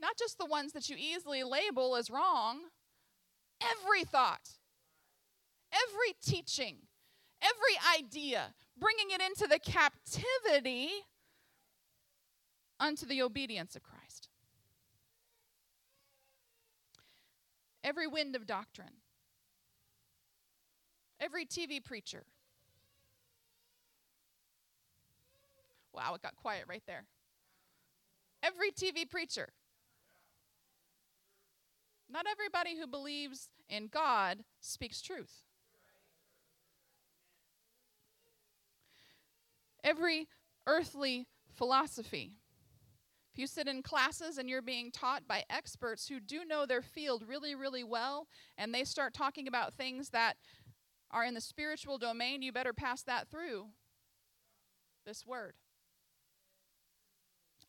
not 0.00 0.18
just 0.18 0.36
the 0.36 0.44
ones 0.44 0.72
that 0.72 0.88
you 0.88 0.96
easily 0.98 1.44
label 1.44 1.96
as 1.96 2.10
wrong, 2.10 2.58
every 3.62 4.04
thought, 4.04 4.50
every 5.72 6.14
teaching, 6.20 6.76
every 7.40 7.98
idea, 7.98 8.54
bringing 8.76 9.10
it 9.10 9.22
into 9.22 9.46
the 9.46 9.60
captivity 9.60 10.90
unto 12.80 13.06
the 13.06 13.22
obedience 13.22 13.76
of 13.76 13.82
Christ. 13.82 14.28
Every 17.84 18.08
wind 18.08 18.34
of 18.34 18.44
doctrine, 18.44 19.02
every 21.20 21.46
TV 21.46 21.82
preacher. 21.82 22.24
Wow, 25.94 26.14
it 26.14 26.22
got 26.22 26.36
quiet 26.36 26.64
right 26.68 26.82
there. 26.86 27.04
Every 28.42 28.70
TV 28.70 29.08
preacher. 29.08 29.48
Not 32.10 32.26
everybody 32.30 32.78
who 32.78 32.86
believes 32.86 33.50
in 33.68 33.88
God 33.88 34.44
speaks 34.60 35.02
truth. 35.02 35.42
Every 39.84 40.28
earthly 40.66 41.26
philosophy. 41.54 42.32
If 43.32 43.38
you 43.38 43.46
sit 43.46 43.68
in 43.68 43.82
classes 43.82 44.38
and 44.38 44.48
you're 44.48 44.62
being 44.62 44.90
taught 44.90 45.28
by 45.28 45.44
experts 45.50 46.08
who 46.08 46.18
do 46.18 46.44
know 46.44 46.66
their 46.66 46.82
field 46.82 47.24
really, 47.26 47.54
really 47.54 47.84
well, 47.84 48.26
and 48.56 48.74
they 48.74 48.84
start 48.84 49.14
talking 49.14 49.46
about 49.46 49.74
things 49.74 50.10
that 50.10 50.36
are 51.10 51.24
in 51.24 51.34
the 51.34 51.40
spiritual 51.40 51.98
domain, 51.98 52.42
you 52.42 52.52
better 52.52 52.72
pass 52.72 53.02
that 53.02 53.28
through 53.28 53.66
this 55.06 55.26
word. 55.26 55.54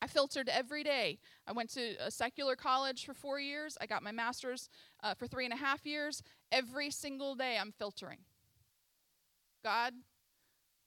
I 0.01 0.07
filtered 0.07 0.47
every 0.49 0.83
day. 0.83 1.19
I 1.45 1.51
went 1.51 1.69
to 1.71 1.95
a 1.99 2.09
secular 2.09 2.55
college 2.55 3.05
for 3.05 3.13
four 3.13 3.39
years. 3.39 3.77
I 3.81 3.85
got 3.85 4.01
my 4.01 4.11
master's 4.11 4.69
uh, 5.03 5.13
for 5.13 5.27
three 5.27 5.45
and 5.45 5.53
a 5.53 5.57
half 5.57 5.85
years. 5.85 6.23
Every 6.51 6.89
single 6.89 7.35
day, 7.35 7.57
I'm 7.59 7.71
filtering. 7.71 8.19
God, 9.63 9.93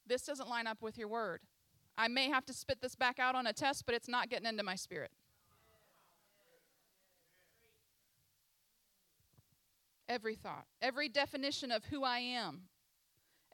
this 0.06 0.22
doesn't 0.22 0.48
line 0.48 0.66
up 0.66 0.80
with 0.80 0.96
your 0.96 1.08
word. 1.08 1.40
I 1.98 2.08
may 2.08 2.30
have 2.30 2.46
to 2.46 2.54
spit 2.54 2.80
this 2.80 2.94
back 2.94 3.18
out 3.18 3.34
on 3.34 3.46
a 3.46 3.52
test, 3.52 3.84
but 3.84 3.94
it's 3.94 4.08
not 4.08 4.30
getting 4.30 4.46
into 4.46 4.62
my 4.62 4.76
spirit. 4.76 5.10
Every 10.08 10.34
thought, 10.34 10.66
every 10.80 11.08
definition 11.08 11.70
of 11.70 11.84
who 11.86 12.02
I 12.02 12.18
am, 12.18 12.62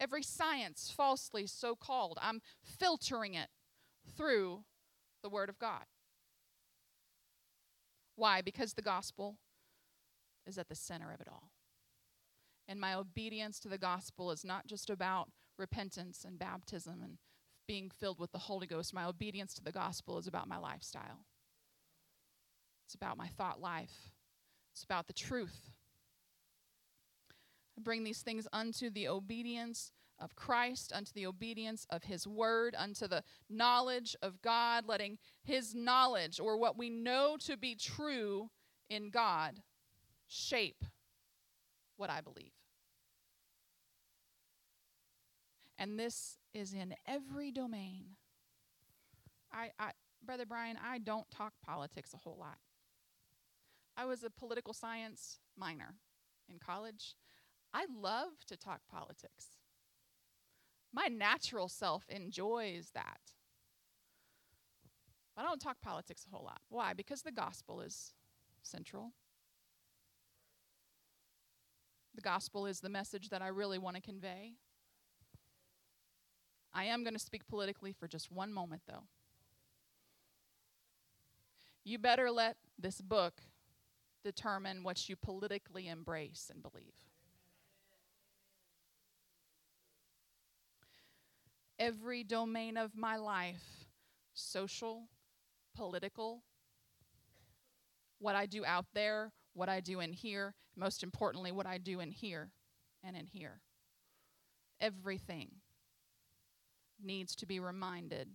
every 0.01 0.23
science 0.23 0.93
falsely 0.97 1.47
so 1.47 1.75
called, 1.75 2.19
I'm 2.23 2.41
filtering 2.63 3.35
it 3.35 3.49
through 4.17 4.65
the 5.29 5.35
Word 5.35 5.51
of 5.51 5.59
God. 5.59 5.85
Why? 8.17 8.41
Because 8.41 8.73
the 8.73 8.83
gospel 8.83 9.37
is 10.47 10.57
at 10.57 10.71
the 10.71 10.75
center 10.75 11.13
of 11.13 11.21
it 11.21 11.29
all. 11.31 11.51
And 12.67 12.81
my 12.81 12.95
obedience 12.95 13.61
to 13.61 13.69
the 13.69 13.77
gospel 13.77 14.31
is 14.31 14.43
not 14.43 14.67
just 14.67 14.89
about 14.89 15.29
repentance 15.59 16.25
and 16.27 16.39
baptism 16.39 17.03
and 17.03 17.19
being 17.67 17.91
filled 17.91 18.19
with 18.19 18.33
the 18.33 18.39
Holy 18.39 18.67
Ghost. 18.67 18.95
My 18.95 19.05
obedience 19.05 19.53
to 19.55 19.63
the 19.63 19.73
gospel 19.73 20.17
is 20.17 20.27
about 20.27 20.49
my 20.49 20.57
lifestyle, 20.57 21.27
it's 22.87 22.95
about 22.95 23.19
my 23.19 23.29
thought 23.29 23.61
life, 23.61 24.13
It's 24.73 24.85
about 24.85 25.09
the 25.09 25.13
truth. 25.13 25.71
I 27.77 27.83
bring 27.83 28.03
these 28.03 28.23
things 28.23 28.49
unto 28.51 28.89
the 28.89 29.09
obedience 29.09 29.93
of 30.21 30.37
Christ, 30.37 30.93
unto 30.95 31.13
the 31.13 31.27
obedience 31.27 31.87
of 31.91 32.05
His 32.05 32.27
Word, 32.27 32.75
unto 32.79 33.07
the 33.07 33.23
knowledge 33.49 34.17
of 34.23 34.43
God, 34.43 34.85
letting 34.87 35.19
His 35.43 35.75
knowledge, 35.75 36.41
or 36.41 36.57
what 36.57 36.77
we 36.77 36.91
know 36.91 37.37
to 37.41 37.57
be 37.57 37.75
true 37.75 38.51
in 38.89 39.11
God, 39.11 39.63
shape 40.27 40.85
what 41.97 42.11
I 42.11 42.21
believe. 42.21 42.53
And 45.79 45.99
this 45.99 46.39
is 46.53 46.75
in 46.75 46.95
every 47.07 47.53
domain. 47.53 48.17
I, 49.53 49.71
I, 49.79 49.93
Brother 50.25 50.45
Brian, 50.45 50.77
I 50.85 50.99
don't 50.99 51.31
talk 51.31 51.53
politics 51.65 52.13
a 52.15 52.17
whole 52.17 52.37
lot. 52.39 52.59
I 53.97 54.05
was 54.05 54.23
a 54.23 54.31
political 54.31 54.73
science 54.73 55.39
minor 55.57 55.95
in 56.49 56.59
college. 56.59 57.15
I 57.73 57.87
love 58.01 58.31
to 58.47 58.57
talk 58.57 58.81
politics. 58.91 59.58
My 60.93 61.07
natural 61.07 61.69
self 61.69 62.05
enjoys 62.09 62.91
that. 62.95 63.21
I 65.37 65.43
don't 65.43 65.61
talk 65.61 65.81
politics 65.81 66.27
a 66.27 66.35
whole 66.35 66.45
lot. 66.45 66.61
Why? 66.69 66.95
Because 66.95 67.23
the 67.23 67.31
gospel 67.31 67.81
is 67.81 68.15
central. 68.63 69.13
The 72.15 72.23
gospel 72.23 72.67
is 72.67 72.81
the 72.81 72.89
message 72.89 73.29
that 73.29 73.43
I 73.43 73.49
really 73.49 73.79
want 73.79 73.95
to 73.95 74.03
convey. 74.03 74.55
I 76.75 76.85
am 76.85 77.05
going 77.05 77.15
to 77.15 77.21
speak 77.21 77.47
politically 77.47 77.93
for 77.93 78.09
just 78.09 78.33
one 78.33 78.53
moment, 78.53 78.83
though. 78.89 79.05
You 81.85 81.99
better 81.99 82.31
let 82.31 82.57
this 82.79 83.01
book 83.01 83.41
determine 84.25 84.83
what 84.83 85.09
you 85.09 85.17
politically 85.17 85.89
embrace 85.89 86.51
and 86.53 86.63
believe. 86.63 87.08
Every 91.79 92.25
domain 92.25 92.77
of 92.77 92.97
my 92.97 93.17
life 93.17 93.87
social, 94.35 95.09
political, 95.75 96.43
what 98.19 98.37
I 98.37 98.47
do 98.47 98.65
out 98.65 98.87
there, 98.95 99.33
what 99.55 99.69
I 99.69 99.81
do 99.81 100.01
in 100.01 100.13
here, 100.13 100.55
most 100.77 101.03
importantly, 101.03 101.53
what 101.53 101.67
I 101.67 101.79
do 101.79 102.01
in 102.01 102.11
here 102.11 102.51
and 103.03 103.17
in 103.17 103.27
here. 103.27 103.61
Everything 104.81 105.51
needs 107.03 107.35
to 107.37 107.47
be 107.47 107.61
reminded 107.61 108.29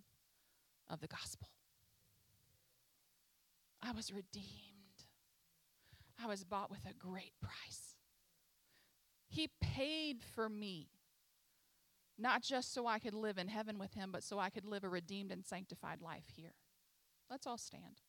of 0.90 1.00
the 1.00 1.08
gospel. 1.08 1.48
I 3.82 3.92
was 3.92 4.12
redeemed. 4.14 4.48
I 6.22 6.28
was 6.28 6.44
bought 6.44 6.72
with 6.72 6.86
a 6.90 6.94
great 6.94 7.34
price. 7.42 7.96
He 9.28 9.50
paid 9.60 10.24
for 10.36 10.48
me, 10.48 10.88
not 12.18 12.44
just 12.44 12.74
so 12.74 12.88
I 12.88 13.00
could 13.00 13.14
live 13.14 13.38
in 13.38 13.48
heaven 13.48 13.80
with 13.80 13.94
Him, 13.94 14.12
but 14.12 14.24
so 14.24 14.40
I 14.40 14.50
could 14.50 14.66
live 14.66 14.84
a 14.84 14.90
redeemed 14.90 15.32
and 15.32 15.46
sanctified 15.46 16.02
life 16.02 16.26
here. 16.36 16.54
Let's 17.30 17.48
all 17.48 17.58
stand. 17.58 18.02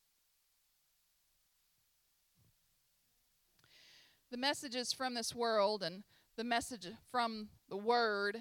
The 4.31 4.37
messages 4.37 4.91
from 4.91 5.13
this 5.13 5.33
world 5.33 5.83
and 5.83 6.03
the 6.35 6.43
message 6.43 6.87
from 7.09 7.49
the 7.69 7.77
Word 7.77 8.37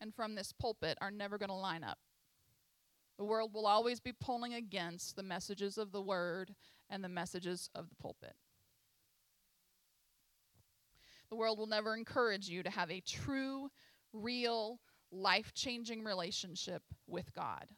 and 0.00 0.14
from 0.14 0.34
this 0.34 0.52
pulpit 0.52 0.98
are 1.00 1.10
never 1.10 1.38
going 1.38 1.48
to 1.48 1.54
line 1.54 1.84
up. 1.84 1.98
The 3.18 3.24
world 3.24 3.54
will 3.54 3.66
always 3.66 4.00
be 4.00 4.12
pulling 4.12 4.54
against 4.54 5.16
the 5.16 5.22
messages 5.22 5.78
of 5.78 5.92
the 5.92 6.02
Word 6.02 6.54
and 6.90 7.02
the 7.02 7.08
messages 7.08 7.70
of 7.74 7.88
the 7.88 7.94
pulpit. 7.96 8.34
The 11.30 11.36
world 11.36 11.58
will 11.58 11.66
never 11.66 11.96
encourage 11.96 12.48
you 12.48 12.62
to 12.62 12.70
have 12.70 12.90
a 12.90 13.00
true, 13.00 13.70
real, 14.12 14.80
life 15.10 15.52
changing 15.54 16.04
relationship 16.04 16.82
with 17.06 17.32
God. 17.34 17.70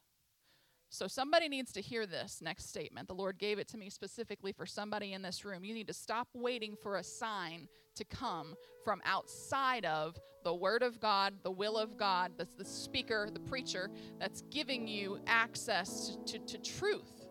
So, 0.90 1.06
somebody 1.06 1.48
needs 1.48 1.72
to 1.72 1.82
hear 1.82 2.06
this 2.06 2.40
next 2.40 2.70
statement. 2.70 3.08
The 3.08 3.14
Lord 3.14 3.38
gave 3.38 3.58
it 3.58 3.68
to 3.68 3.78
me 3.78 3.90
specifically 3.90 4.52
for 4.52 4.64
somebody 4.64 5.12
in 5.12 5.20
this 5.20 5.44
room. 5.44 5.62
You 5.62 5.74
need 5.74 5.88
to 5.88 5.92
stop 5.92 6.28
waiting 6.32 6.76
for 6.82 6.96
a 6.96 7.04
sign 7.04 7.68
to 7.96 8.04
come 8.04 8.54
from 8.84 9.02
outside 9.04 9.84
of 9.84 10.18
the 10.44 10.54
Word 10.54 10.82
of 10.82 10.98
God, 10.98 11.34
the 11.42 11.50
will 11.50 11.76
of 11.76 11.98
God, 11.98 12.32
the, 12.38 12.48
the 12.56 12.64
speaker, 12.64 13.28
the 13.30 13.40
preacher 13.40 13.90
that's 14.18 14.42
giving 14.50 14.88
you 14.88 15.20
access 15.26 16.16
to, 16.24 16.38
to, 16.38 16.56
to 16.56 16.58
truth. 16.58 17.26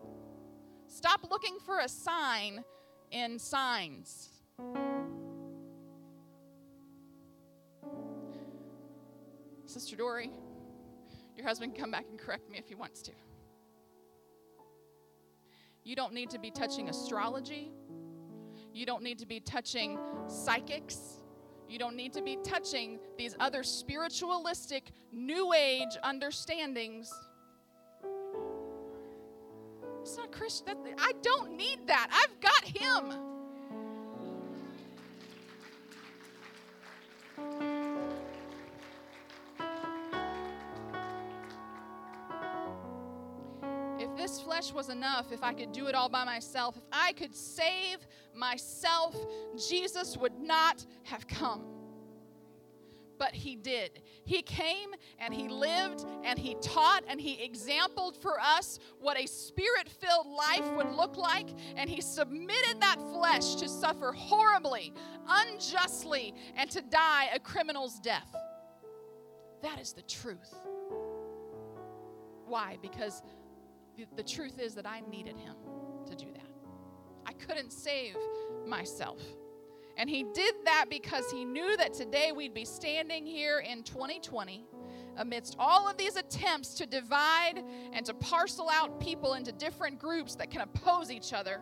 Stop 0.86 1.28
looking 1.28 1.58
for 1.66 1.80
a 1.80 1.88
sign 1.88 2.62
in 3.10 3.38
signs. 3.38 4.30
Sister 9.68 9.96
Dory, 9.96 10.30
your 11.36 11.46
husband 11.46 11.74
can 11.74 11.82
come 11.82 11.90
back 11.90 12.06
and 12.08 12.18
correct 12.18 12.50
me 12.50 12.56
if 12.56 12.68
he 12.68 12.74
wants 12.74 13.02
to. 13.02 13.12
You 15.84 15.94
don't 15.94 16.14
need 16.14 16.30
to 16.30 16.38
be 16.38 16.50
touching 16.50 16.88
astrology. 16.88 17.70
You 18.72 18.86
don't 18.86 19.02
need 19.02 19.18
to 19.18 19.26
be 19.26 19.40
touching 19.40 19.98
psychics. 20.26 21.18
You 21.68 21.78
don't 21.78 21.96
need 21.96 22.14
to 22.14 22.22
be 22.22 22.38
touching 22.42 22.98
these 23.18 23.36
other 23.40 23.62
spiritualistic, 23.62 24.90
new 25.12 25.52
age 25.52 25.98
understandings. 26.02 27.12
It's 30.00 30.16
not 30.16 30.32
Christian. 30.32 30.78
I 30.98 31.12
don't 31.20 31.58
need 31.58 31.86
that. 31.88 32.08
I've 32.10 32.40
got 32.40 32.64
Him. 32.64 33.37
Flesh 44.58 44.72
was 44.72 44.88
enough, 44.88 45.30
if 45.30 45.44
I 45.44 45.52
could 45.52 45.70
do 45.70 45.86
it 45.86 45.94
all 45.94 46.08
by 46.08 46.24
myself, 46.24 46.76
if 46.76 46.82
I 46.90 47.12
could 47.12 47.34
save 47.34 47.98
myself, 48.34 49.14
Jesus 49.56 50.16
would 50.16 50.36
not 50.40 50.84
have 51.04 51.28
come. 51.28 51.64
But 53.18 53.34
he 53.34 53.54
did. 53.54 54.02
He 54.24 54.42
came 54.42 54.90
and 55.20 55.32
he 55.32 55.48
lived 55.48 56.04
and 56.24 56.38
he 56.38 56.56
taught 56.60 57.04
and 57.08 57.20
he 57.20 57.40
exampled 57.42 58.20
for 58.20 58.40
us 58.40 58.80
what 59.00 59.16
a 59.18 59.26
spirit 59.26 59.88
filled 59.88 60.26
life 60.26 60.68
would 60.72 60.90
look 60.90 61.16
like. 61.16 61.50
And 61.76 61.88
he 61.88 62.00
submitted 62.00 62.80
that 62.80 62.96
flesh 63.12 63.56
to 63.56 63.68
suffer 63.68 64.12
horribly, 64.12 64.92
unjustly, 65.28 66.34
and 66.56 66.68
to 66.70 66.80
die 66.80 67.28
a 67.32 67.38
criminal's 67.38 68.00
death. 68.00 68.34
That 69.62 69.80
is 69.80 69.92
the 69.92 70.02
truth. 70.02 70.54
Why? 72.46 72.78
Because 72.80 73.22
the, 73.98 74.06
the 74.16 74.22
truth 74.22 74.58
is 74.60 74.74
that 74.74 74.86
I 74.86 75.00
needed 75.10 75.36
him 75.36 75.56
to 76.06 76.14
do 76.14 76.26
that. 76.32 76.46
I 77.26 77.32
couldn't 77.32 77.72
save 77.72 78.16
myself. 78.66 79.20
And 79.96 80.08
he 80.08 80.24
did 80.32 80.54
that 80.64 80.86
because 80.88 81.30
he 81.30 81.44
knew 81.44 81.76
that 81.76 81.92
today 81.92 82.30
we'd 82.30 82.54
be 82.54 82.64
standing 82.64 83.26
here 83.26 83.58
in 83.58 83.82
2020 83.82 84.64
amidst 85.16 85.56
all 85.58 85.88
of 85.88 85.96
these 85.96 86.14
attempts 86.14 86.74
to 86.74 86.86
divide 86.86 87.64
and 87.92 88.06
to 88.06 88.14
parcel 88.14 88.70
out 88.70 89.00
people 89.00 89.34
into 89.34 89.50
different 89.50 89.98
groups 89.98 90.36
that 90.36 90.52
can 90.52 90.60
oppose 90.60 91.10
each 91.10 91.32
other. 91.32 91.60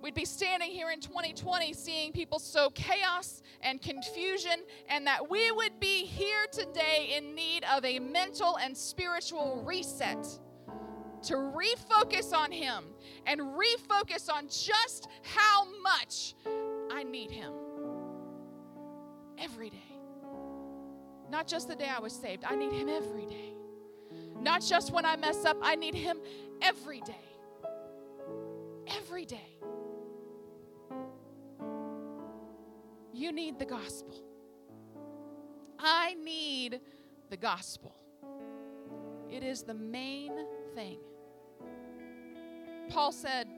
We'd 0.00 0.14
be 0.14 0.24
standing 0.24 0.70
here 0.70 0.90
in 0.90 1.00
2020 1.00 1.72
seeing 1.72 2.12
people 2.12 2.38
sow 2.38 2.70
chaos 2.70 3.42
and 3.62 3.82
confusion, 3.82 4.62
and 4.88 5.06
that 5.06 5.28
we 5.28 5.50
would 5.50 5.80
be 5.80 6.04
here 6.04 6.46
today 6.52 7.14
in 7.16 7.34
need 7.34 7.64
of 7.64 7.84
a 7.84 7.98
mental 7.98 8.56
and 8.58 8.76
spiritual 8.76 9.62
reset 9.66 10.24
to 11.24 11.34
refocus 11.34 12.32
on 12.32 12.52
Him 12.52 12.84
and 13.26 13.40
refocus 13.40 14.32
on 14.32 14.46
just 14.46 15.08
how 15.22 15.66
much 15.82 16.34
I 16.92 17.02
need 17.02 17.32
Him 17.32 17.52
every 19.36 19.70
day. 19.70 19.78
Not 21.28 21.48
just 21.48 21.66
the 21.66 21.74
day 21.74 21.88
I 21.88 21.98
was 21.98 22.12
saved, 22.12 22.44
I 22.44 22.54
need 22.54 22.72
Him 22.72 22.88
every 22.88 23.26
day. 23.26 23.52
Not 24.40 24.62
just 24.62 24.92
when 24.92 25.04
I 25.04 25.16
mess 25.16 25.44
up, 25.44 25.56
I 25.60 25.74
need 25.74 25.96
Him 25.96 26.18
every 26.62 27.00
day. 27.00 27.14
Every 28.86 29.26
day. 29.26 29.58
You 33.18 33.32
need 33.32 33.58
the 33.58 33.64
gospel. 33.64 34.14
I 35.76 36.14
need 36.14 36.80
the 37.30 37.36
gospel. 37.36 37.92
It 39.28 39.42
is 39.42 39.64
the 39.64 39.74
main 39.74 40.32
thing. 40.76 41.00
Paul 42.90 43.10
said, 43.10 43.48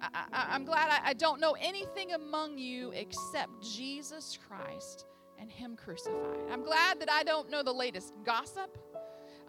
I, 0.00 0.54
am 0.54 0.64
glad 0.64 0.90
I, 0.90 1.10
I 1.10 1.14
don't 1.14 1.40
know 1.40 1.56
anything 1.60 2.12
among 2.12 2.56
you 2.56 2.92
except 2.92 3.50
Jesus 3.60 4.38
Christ 4.46 5.06
and 5.40 5.50
Him 5.50 5.74
crucified. 5.74 6.38
I'm 6.48 6.62
glad 6.62 7.00
that 7.00 7.10
I 7.10 7.24
don't 7.24 7.50
know 7.50 7.64
the 7.64 7.74
latest 7.74 8.14
gossip. 8.24 8.78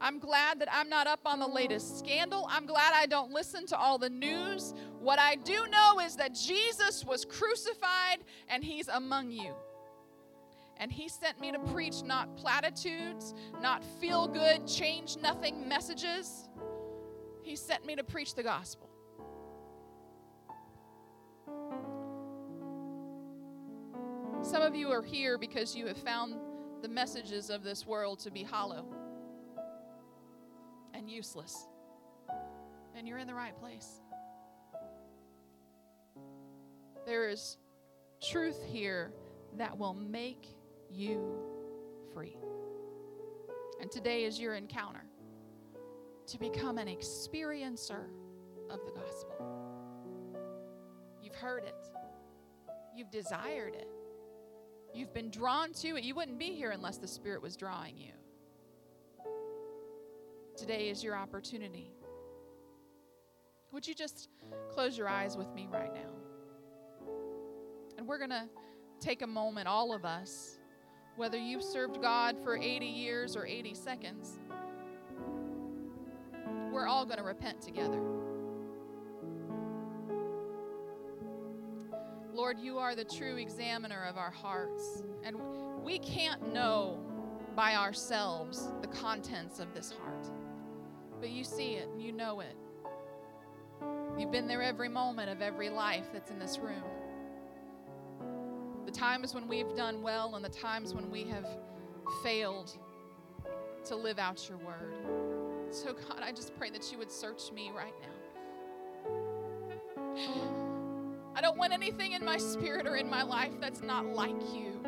I'm 0.02 0.18
glad 0.18 0.58
that 0.58 0.70
I'm 0.72 0.90
not 0.90 1.06
up 1.06 1.20
on 1.26 1.38
the 1.38 1.48
latest 1.48 2.00
scandal. 2.00 2.48
I'm 2.50 2.66
glad 2.66 2.94
I 2.96 3.06
don't 3.06 3.32
listen 3.32 3.68
to 3.68 3.78
all 3.78 4.00
the 4.00 4.10
news 4.10 4.74
What 5.02 5.18
I 5.18 5.34
do 5.34 5.66
know 5.68 6.00
is 6.00 6.16
that 6.18 6.36
Jesus 6.36 7.04
was 7.04 7.26
crucified 7.26 8.20
and 8.48 8.64
he's 8.64 8.88
among 8.88 9.32
you. 9.32 9.56
And 10.78 10.92
he 10.92 11.10
sent 11.10 11.42
me 11.42 11.52
to 11.52 11.58
preach 11.58 12.04
not 12.04 12.38
platitudes, 12.38 13.34
not 13.60 13.84
feel 14.00 14.28
good, 14.28 14.68
change 14.68 15.18
nothing 15.18 15.68
messages. 15.68 16.48
He 17.42 17.56
sent 17.56 17.84
me 17.84 17.96
to 17.96 18.04
preach 18.04 18.36
the 18.36 18.44
gospel. 18.44 18.90
Some 24.44 24.62
of 24.62 24.76
you 24.76 24.92
are 24.92 25.04
here 25.04 25.40
because 25.40 25.76
you 25.76 25.88
have 25.88 25.98
found 25.98 26.36
the 26.84 26.90
messages 26.90 27.50
of 27.50 27.64
this 27.64 27.88
world 27.88 28.20
to 28.20 28.30
be 28.30 28.44
hollow 28.44 28.86
and 30.94 31.10
useless. 31.10 31.68
And 32.96 33.08
you're 33.08 33.18
in 33.18 33.28
the 33.28 33.34
right 33.34 33.58
place. 33.60 34.01
There 37.06 37.30
is 37.30 37.58
truth 38.22 38.62
here 38.66 39.12
that 39.58 39.78
will 39.78 39.94
make 39.94 40.48
you 40.90 41.40
free. 42.14 42.38
And 43.80 43.90
today 43.90 44.26
is 44.26 44.40
your 44.40 44.54
encounter 44.54 45.04
to 46.28 46.40
become 46.40 46.78
an 46.78 46.88
experiencer 46.88 48.06
of 48.70 48.80
the 48.86 48.92
gospel. 48.92 49.34
You've 51.22 51.36
heard 51.36 51.64
it, 51.64 51.76
you've 52.96 53.10
desired 53.10 53.74
it, 53.74 53.88
you've 54.94 55.14
been 55.14 55.32
drawn 55.32 55.74
to 55.74 55.98
it. 55.98 56.04
You 56.04 56.16
wouldn't 56.16 56.38
be 56.38 56.54
here 56.54 56.72
unless 56.72 56.98
the 56.98 57.08
Spirit 57.08 57.42
was 57.42 57.56
drawing 57.56 57.98
you. 57.98 58.12
Today 60.56 60.90
is 60.90 61.04
your 61.04 61.16
opportunity. 61.16 61.92
Would 63.72 63.88
you 63.88 63.96
just 63.96 64.30
close 64.70 64.98
your 64.98 65.08
eyes 65.08 65.36
with 65.36 65.52
me 65.54 65.68
right 65.72 65.94
now? 65.94 66.31
And 68.02 68.08
we're 68.08 68.18
going 68.18 68.32
to 68.32 68.50
take 69.00 69.22
a 69.22 69.28
moment, 69.28 69.68
all 69.68 69.94
of 69.94 70.06
us, 70.06 70.58
whether 71.18 71.38
you've 71.38 71.62
served 71.62 72.02
God 72.02 72.36
for 72.44 72.58
80 72.58 72.84
years 72.84 73.36
or 73.36 73.46
80 73.46 73.76
seconds, 73.76 74.40
we're 76.72 76.88
all 76.88 77.06
going 77.06 77.20
to 77.20 77.24
repent 77.24 77.62
together. 77.62 78.02
Lord, 82.34 82.58
you 82.60 82.80
are 82.80 82.96
the 82.96 83.06
true 83.06 83.36
examiner 83.36 84.04
of 84.10 84.18
our 84.18 84.32
hearts. 84.32 85.04
And 85.24 85.36
we 85.84 86.00
can't 86.00 86.52
know 86.52 86.98
by 87.56 87.76
ourselves 87.76 88.68
the 88.82 88.88
contents 88.88 89.60
of 89.60 89.76
this 89.76 89.92
heart. 89.92 90.28
But 91.20 91.30
you 91.30 91.44
see 91.44 91.74
it 91.74 91.88
and 91.88 92.02
you 92.02 92.14
know 92.14 92.40
it. 92.40 92.58
You've 94.18 94.32
been 94.32 94.48
there 94.48 94.64
every 94.64 94.90
moment 94.90 95.30
of 95.30 95.44
every 95.44 95.70
life 95.70 96.08
that's 96.12 96.32
in 96.32 96.40
this 96.40 96.58
room 96.58 96.82
the 98.92 98.98
times 98.98 99.34
when 99.34 99.48
we've 99.48 99.74
done 99.76 100.02
well 100.02 100.36
and 100.36 100.44
the 100.44 100.50
times 100.50 100.94
when 100.94 101.10
we 101.10 101.24
have 101.24 101.46
failed 102.24 102.78
to 103.86 103.96
live 103.96 104.20
out 104.20 104.50
your 104.50 104.58
word. 104.58 104.94
So, 105.70 105.94
God, 105.94 106.20
I 106.22 106.32
just 106.32 106.58
pray 106.58 106.70
that 106.72 106.92
you 106.92 106.98
would 106.98 107.12
search 107.12 107.52
me 107.54 107.72
right 107.76 107.94
now. 108.02 108.10
I 111.36 111.42
don't 111.42 111.58
want 111.58 111.72
anything 111.72 112.12
in 112.12 112.26
my 112.26 112.38
spirit 112.38 112.86
or 112.86 112.98
in 112.98 113.10
my 113.10 113.24
life 113.24 113.54
that's 113.62 113.82
not 113.82 114.06
like 114.08 114.36
you. 114.54 114.80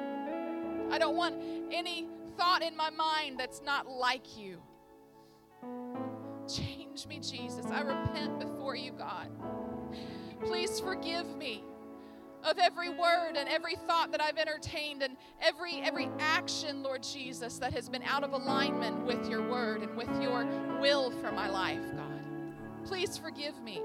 I 0.91 0.97
don't 0.97 1.15
want 1.15 1.35
any 1.71 2.07
thought 2.37 2.61
in 2.61 2.75
my 2.75 2.89
mind 2.89 3.39
that's 3.39 3.61
not 3.61 3.87
like 3.87 4.37
you. 4.37 4.57
Change 6.53 7.07
me, 7.07 7.19
Jesus. 7.19 7.65
I 7.67 7.79
repent 7.81 8.39
before 8.39 8.75
you, 8.75 8.91
God. 8.91 9.29
Please 10.41 10.81
forgive 10.81 11.25
me 11.37 11.63
of 12.43 12.59
every 12.59 12.89
word 12.89 13.33
and 13.37 13.47
every 13.47 13.75
thought 13.87 14.11
that 14.11 14.21
I've 14.21 14.37
entertained 14.37 15.01
and 15.01 15.15
every 15.41 15.81
every 15.81 16.09
action, 16.19 16.83
Lord 16.83 17.03
Jesus, 17.03 17.57
that 17.59 17.73
has 17.73 17.89
been 17.89 18.03
out 18.03 18.23
of 18.23 18.33
alignment 18.33 19.05
with 19.05 19.29
your 19.29 19.49
word 19.49 19.81
and 19.81 19.95
with 19.95 20.09
your 20.21 20.45
will 20.79 21.11
for 21.11 21.31
my 21.31 21.49
life, 21.49 21.81
God. 21.95 22.21
Please 22.85 23.17
forgive 23.17 23.61
me. 23.61 23.81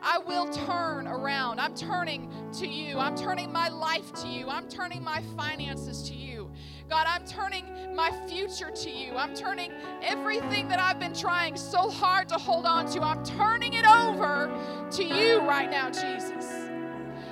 I 0.00 0.18
will 0.18 0.48
turn 0.48 1.06
around. 1.06 1.60
I'm 1.60 1.74
turning 1.74 2.32
to 2.54 2.66
you. 2.66 2.98
I'm 2.98 3.16
turning 3.16 3.52
my 3.52 3.68
life 3.68 4.12
to 4.22 4.28
you. 4.28 4.48
I'm 4.48 4.68
turning 4.68 5.02
my 5.02 5.22
finances 5.36 6.08
to 6.08 6.14
you. 6.14 6.50
God, 6.88 7.06
I'm 7.08 7.24
turning 7.26 7.94
my 7.94 8.10
future 8.26 8.70
to 8.70 8.90
you. 8.90 9.14
I'm 9.14 9.34
turning 9.34 9.72
everything 10.02 10.68
that 10.68 10.78
I've 10.78 10.98
been 10.98 11.14
trying 11.14 11.56
so 11.56 11.90
hard 11.90 12.28
to 12.30 12.36
hold 12.36 12.64
on 12.64 12.90
to. 12.92 13.02
I'm 13.02 13.24
turning 13.24 13.74
it 13.74 13.86
over 13.86 14.50
to 14.92 15.04
you 15.04 15.40
right 15.40 15.70
now, 15.70 15.90
Jesus. 15.90 16.67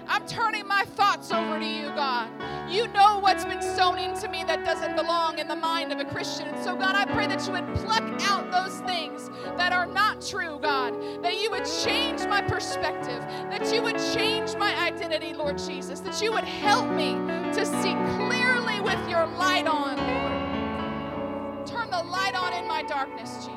I'm 0.09 0.27
turning 0.27 0.67
my 0.67 0.85
thoughts 0.85 1.33
over 1.33 1.59
to 1.59 1.67
you, 1.67 1.87
God. 1.89 2.31
You 2.71 2.89
know 2.89 3.19
what's 3.19 3.45
been 3.45 3.63
sown 3.63 3.99
into 3.99 4.29
me 4.29 4.45
that 4.45 4.65
doesn't 4.65 4.97
belong 4.97 5.39
in 5.39 5.49
the 5.49 5.57
mind 5.57 5.93
of 5.93 6.01
a 6.01 6.05
Christian. 6.05 6.49
So, 6.63 6.75
God, 6.77 6.95
I 6.95 7.05
pray 7.05 7.27
that 7.27 7.47
you 7.47 7.53
would 7.53 7.75
pluck 7.77 8.05
out 8.23 8.51
those 8.51 8.81
things 8.81 9.31
that 9.57 9.73
are 9.73 9.87
not 9.87 10.21
true, 10.21 10.59
God. 10.61 10.95
That 11.23 11.41
you 11.41 11.51
would 11.51 11.65
change 11.85 12.25
my 12.27 12.43
perspective. 12.43 13.21
That 13.51 13.73
you 13.73 13.83
would 13.83 13.99
change 14.15 14.55
my 14.57 14.75
identity, 14.81 15.33
Lord 15.33 15.59
Jesus. 15.59 16.01
That 16.01 16.21
you 16.23 16.33
would 16.33 16.45
help 16.45 16.89
me 16.91 17.15
to 17.55 17.65
see 17.65 17.95
clearly 18.17 18.81
with 18.81 19.09
your 19.09 19.27
light 19.27 19.67
on, 19.67 19.97
Lord. 19.97 21.67
Turn 21.67 21.91
the 21.91 22.03
light 22.11 22.35
on 22.35 22.53
in 22.53 22.69
my 22.69 22.83
darkness, 22.83 23.47
Jesus 23.47 23.56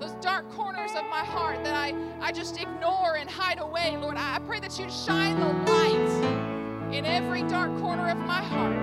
those 0.00 0.12
dark 0.22 0.50
corners 0.52 0.92
of 0.92 1.04
my 1.10 1.22
heart 1.22 1.62
that 1.62 1.74
I, 1.74 1.94
I 2.22 2.32
just 2.32 2.58
ignore 2.58 3.16
and 3.16 3.28
hide 3.28 3.58
away, 3.60 3.98
Lord, 3.98 4.16
I 4.16 4.38
pray 4.46 4.58
that 4.60 4.78
you 4.78 4.88
shine 4.90 5.38
the 5.38 5.46
light 5.70 6.94
in 6.94 7.04
every 7.04 7.42
dark 7.42 7.78
corner 7.78 8.08
of 8.08 8.16
my 8.16 8.42
heart. 8.42 8.82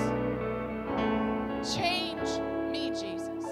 Change 1.66 2.40
me, 2.72 2.92
Jesus. 2.92 3.46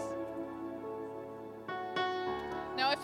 Now, 2.78 2.92
if 2.92 3.04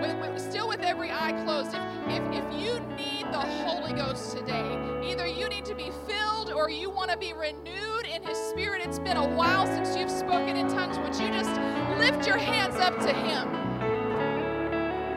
with, 0.00 0.16
with, 0.20 0.40
still 0.40 0.68
with 0.68 0.80
every 0.80 1.10
eye 1.10 1.32
closed, 1.44 1.74
if, 1.74 1.82
if, 2.08 2.44
if 2.44 2.60
you 2.60 2.78
need 2.96 3.26
the 3.32 3.40
Holy 3.40 3.92
Ghost 3.92 4.36
today, 4.36 4.78
either 5.04 5.26
you 5.26 5.48
need 5.48 5.64
to 5.64 5.74
be 5.74 5.90
filled 6.06 6.52
or 6.52 6.70
you 6.70 6.90
want 6.90 7.10
to 7.10 7.16
be 7.16 7.32
renewed 7.32 8.06
in 8.06 8.22
His 8.22 8.38
Spirit, 8.38 8.82
it's 8.84 9.00
been 9.00 9.16
a 9.16 9.28
while 9.34 9.66
since 9.66 9.96
you've 9.96 10.10
spoken 10.10 10.56
in 10.56 10.68
tongues, 10.68 10.96
would 10.98 11.16
you 11.16 11.28
just 11.32 11.50
lift 11.98 12.24
your 12.24 12.38
hands 12.38 12.76
up 12.76 12.96
to 13.00 13.12
Him? 13.12 13.75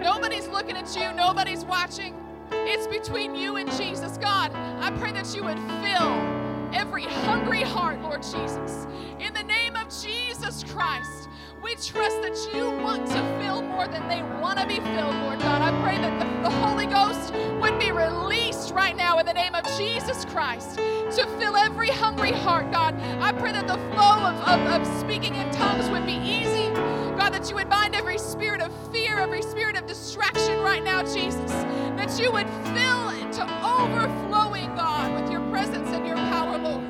Nobody's 0.01 0.47
looking 0.47 0.77
at 0.77 0.95
you, 0.95 1.11
nobody's 1.13 1.65
watching. 1.65 2.15
It's 2.51 2.87
between 2.87 3.35
you 3.35 3.57
and 3.57 3.71
Jesus. 3.73 4.17
God, 4.17 4.51
I 4.53 4.91
pray 4.99 5.11
that 5.11 5.35
you 5.35 5.43
would 5.43 5.59
fill 5.83 6.39
every 6.73 7.03
hungry 7.03 7.61
heart, 7.61 8.01
Lord 8.01 8.23
Jesus. 8.23 8.87
In 9.19 9.33
the 9.33 9.43
name 9.43 9.75
of 9.75 9.87
Jesus 10.01 10.63
Christ, 10.63 11.29
we 11.61 11.75
trust 11.75 12.21
that 12.21 12.49
you 12.53 12.69
want 12.69 13.07
to 13.07 13.39
fill 13.41 13.61
more 13.61 13.87
than 13.87 14.07
they 14.07 14.23
want 14.39 14.59
to 14.59 14.65
be 14.65 14.75
filled, 14.75 15.15
Lord 15.23 15.39
God. 15.39 15.61
I 15.61 15.81
pray 15.81 15.97
that 15.97 16.19
the, 16.19 16.49
the 16.49 16.55
Holy 16.55 16.85
Ghost 16.85 17.33
would 17.59 17.77
be 17.77 17.91
released 17.91 18.71
right 18.73 18.95
now 18.95 19.19
in 19.19 19.25
the 19.25 19.33
name 19.33 19.53
of 19.55 19.65
Jesus 19.77 20.23
Christ 20.25 20.75
to 20.77 21.27
fill 21.37 21.57
every 21.57 21.89
hungry 21.89 22.31
heart, 22.31 22.71
God. 22.71 22.95
I 23.19 23.33
pray 23.33 23.51
that 23.51 23.67
the 23.67 23.77
flow 23.93 24.25
of, 24.25 24.35
of, 24.47 24.81
of 24.81 24.99
speaking 24.99 25.35
in 25.35 25.51
tongues 25.51 25.89
would 25.89 26.05
be 26.05 26.13
easy. 26.13 26.69
God, 27.17 27.31
that 27.33 27.49
you 27.49 27.55
would 27.55 27.69
bind 27.69 27.95
every 27.95 28.17
spirit 28.17 28.61
of 28.61 28.71
fear, 28.91 28.98
every 29.19 29.41
spirit 29.41 29.75
of 29.75 29.85
distraction 29.85 30.59
right 30.61 30.83
now, 30.83 31.03
Jesus. 31.03 31.51
That 31.97 32.17
you 32.17 32.31
would 32.31 32.49
fill 32.73 33.09
to 33.33 33.43
overflowing, 33.63 34.73
God, 34.75 35.21
with 35.21 35.29
your 35.29 35.41
presence 35.49 35.89
and 35.89 36.07
your 36.07 36.15
power, 36.15 36.57
Lord. 36.57 36.83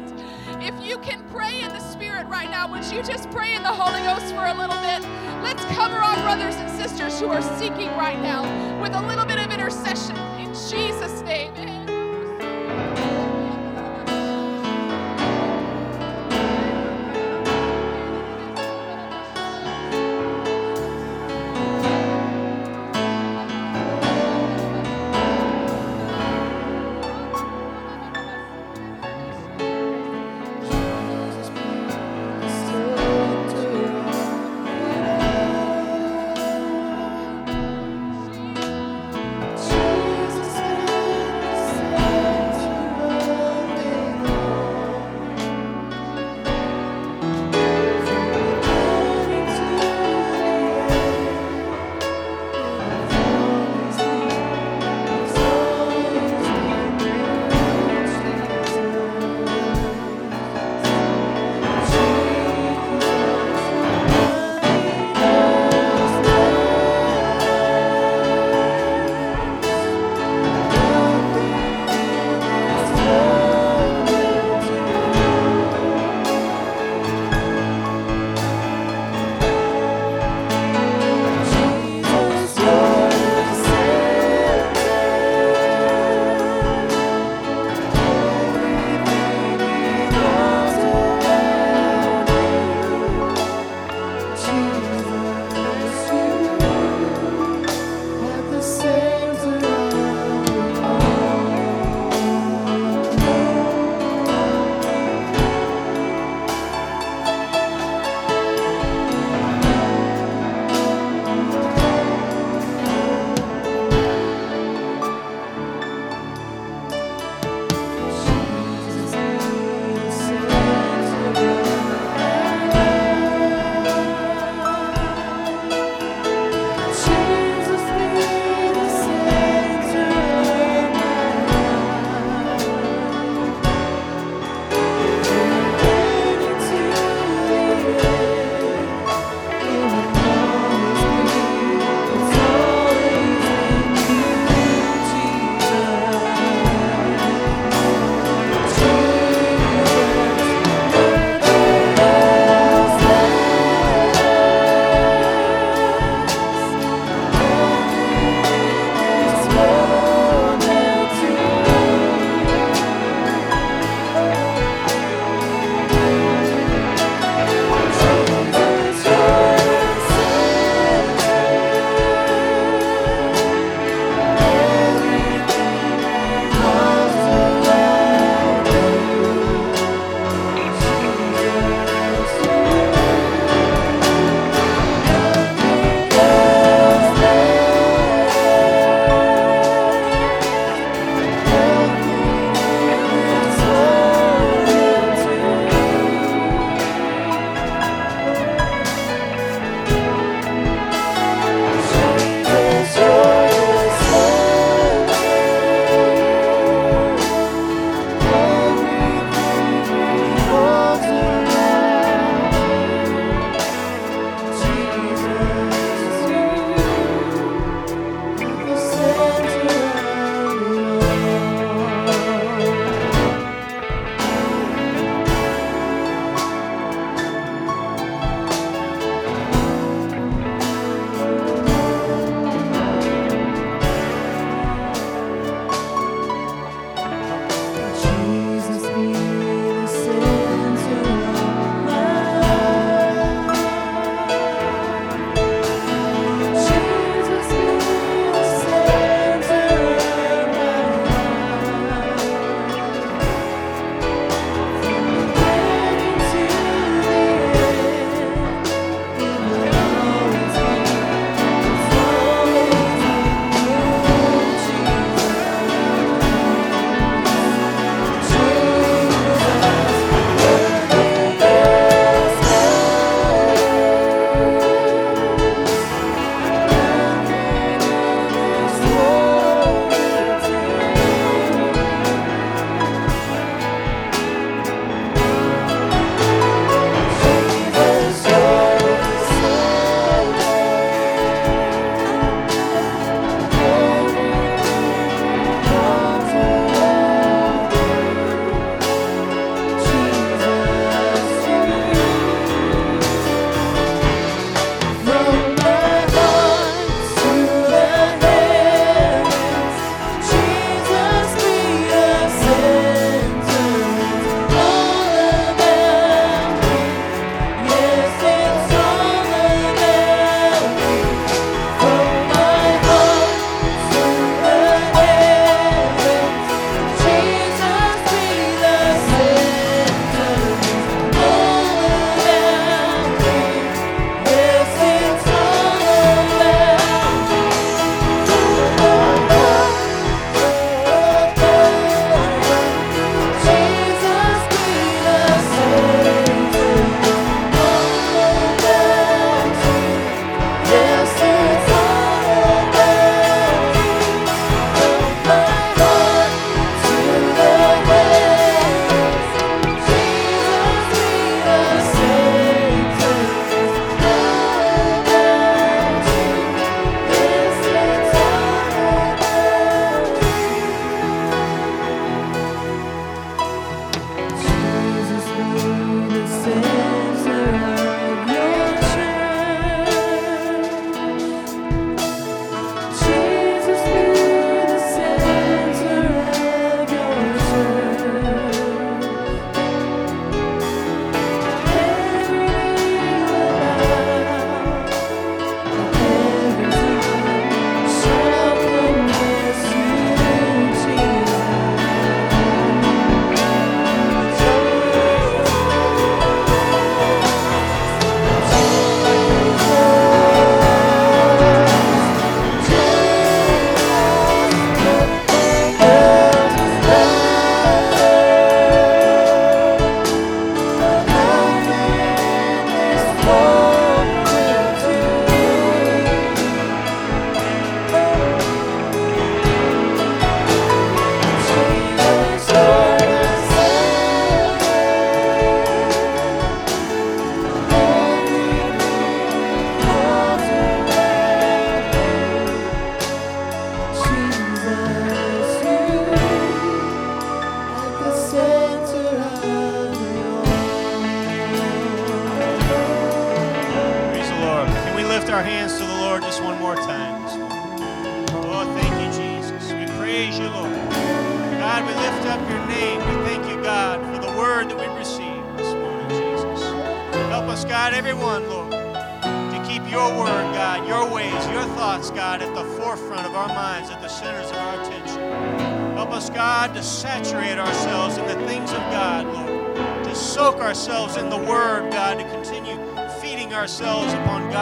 If 0.61 0.75
you 0.86 0.99
can 0.99 1.23
pray 1.30 1.61
in 1.61 1.69
the 1.69 1.80
Spirit 1.80 2.27
right 2.27 2.49
now, 2.49 2.71
would 2.71 2.86
you 2.86 3.01
just 3.01 3.32
pray 3.32 3.55
in 3.55 3.63
the 3.63 3.69
Holy 3.69 4.01
Ghost 4.01 4.34
for 4.36 4.45
a 4.45 4.53
little 4.53 4.80
bit? 4.82 5.01
Let's 5.41 5.63
cover 5.75 5.95
our 5.95 6.15
brothers 6.17 6.55
and 6.55 6.69
sisters 6.69 7.19
who 7.19 7.27
are 7.30 7.41
seeking 7.57 7.89
right 7.97 8.19
now 8.21 8.43
with 8.82 8.93
a 8.93 9.01
little 9.07 9.25
bit 9.25 9.39
of 9.39 9.51
intercession 9.51 10.15
in 10.39 10.53
Jesus' 10.53 11.21
name. 11.21 11.78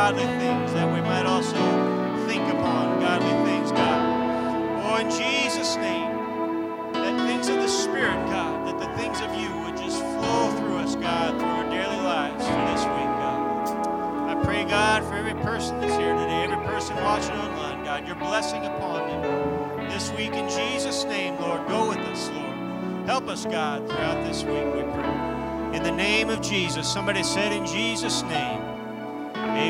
Godly 0.08 0.40
things 0.40 0.72
that 0.72 0.88
we 0.94 1.02
might 1.02 1.26
also 1.26 1.58
think 2.28 2.42
upon 2.54 2.98
godly 3.02 3.52
things, 3.52 3.74
God. 3.74 4.86
Oh, 4.86 4.96
in 4.96 5.10
Jesus' 5.12 5.76
name, 5.76 6.16
that 6.94 7.28
things 7.28 7.50
of 7.50 7.58
the 7.58 7.68
Spirit, 7.68 8.16
God, 8.28 8.66
that 8.68 8.80
the 8.80 8.88
things 8.98 9.20
of 9.20 9.36
you 9.36 9.52
would 9.64 9.76
just 9.76 10.00
flow 10.00 10.56
through 10.56 10.78
us, 10.78 10.96
God, 10.96 11.38
through 11.38 11.50
our 11.50 11.70
daily 11.70 11.98
lives 11.98 12.46
for 12.46 12.64
this 12.72 12.86
week, 12.86 13.12
God. 13.20 14.30
I 14.30 14.42
pray, 14.46 14.64
God, 14.64 15.04
for 15.04 15.16
every 15.16 15.36
person 15.44 15.78
that's 15.82 15.98
here 15.98 16.16
today, 16.16 16.44
every 16.46 16.66
person 16.66 16.96
watching 17.04 17.36
online, 17.36 17.84
God, 17.84 18.08
your 18.08 18.16
blessing 18.16 18.64
upon 18.64 19.10
them 19.10 19.90
this 19.90 20.10
week 20.12 20.32
in 20.32 20.48
Jesus' 20.48 21.04
name, 21.04 21.36
Lord. 21.42 21.68
Go 21.68 21.90
with 21.90 21.98
us, 21.98 22.30
Lord. 22.30 23.08
Help 23.08 23.28
us, 23.28 23.44
God, 23.44 23.86
throughout 23.90 24.24
this 24.26 24.46
week, 24.46 24.74
we 24.74 24.84
pray. 24.84 25.76
In 25.76 25.84
the 25.84 25.92
name 25.92 26.30
of 26.30 26.42
Jesus. 26.42 26.90
Somebody 26.90 27.24
said, 27.24 27.52
in 27.52 27.66
Jesus' 27.66 28.24
name. 28.24 28.67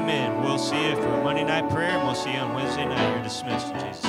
Amen. 0.07 0.41
We'll 0.41 0.57
see 0.57 0.87
you 0.87 0.95
for 0.95 1.21
Monday 1.21 1.43
night 1.43 1.69
prayer, 1.69 1.89
and 1.89 2.07
we'll 2.07 2.15
see 2.15 2.31
you 2.31 2.39
on 2.39 2.53
Wednesday 2.53 2.85
night. 2.85 3.13
You're 3.13 3.23
dismissed 3.23 3.73
in 3.73 3.79
Jesus'. 3.81 4.06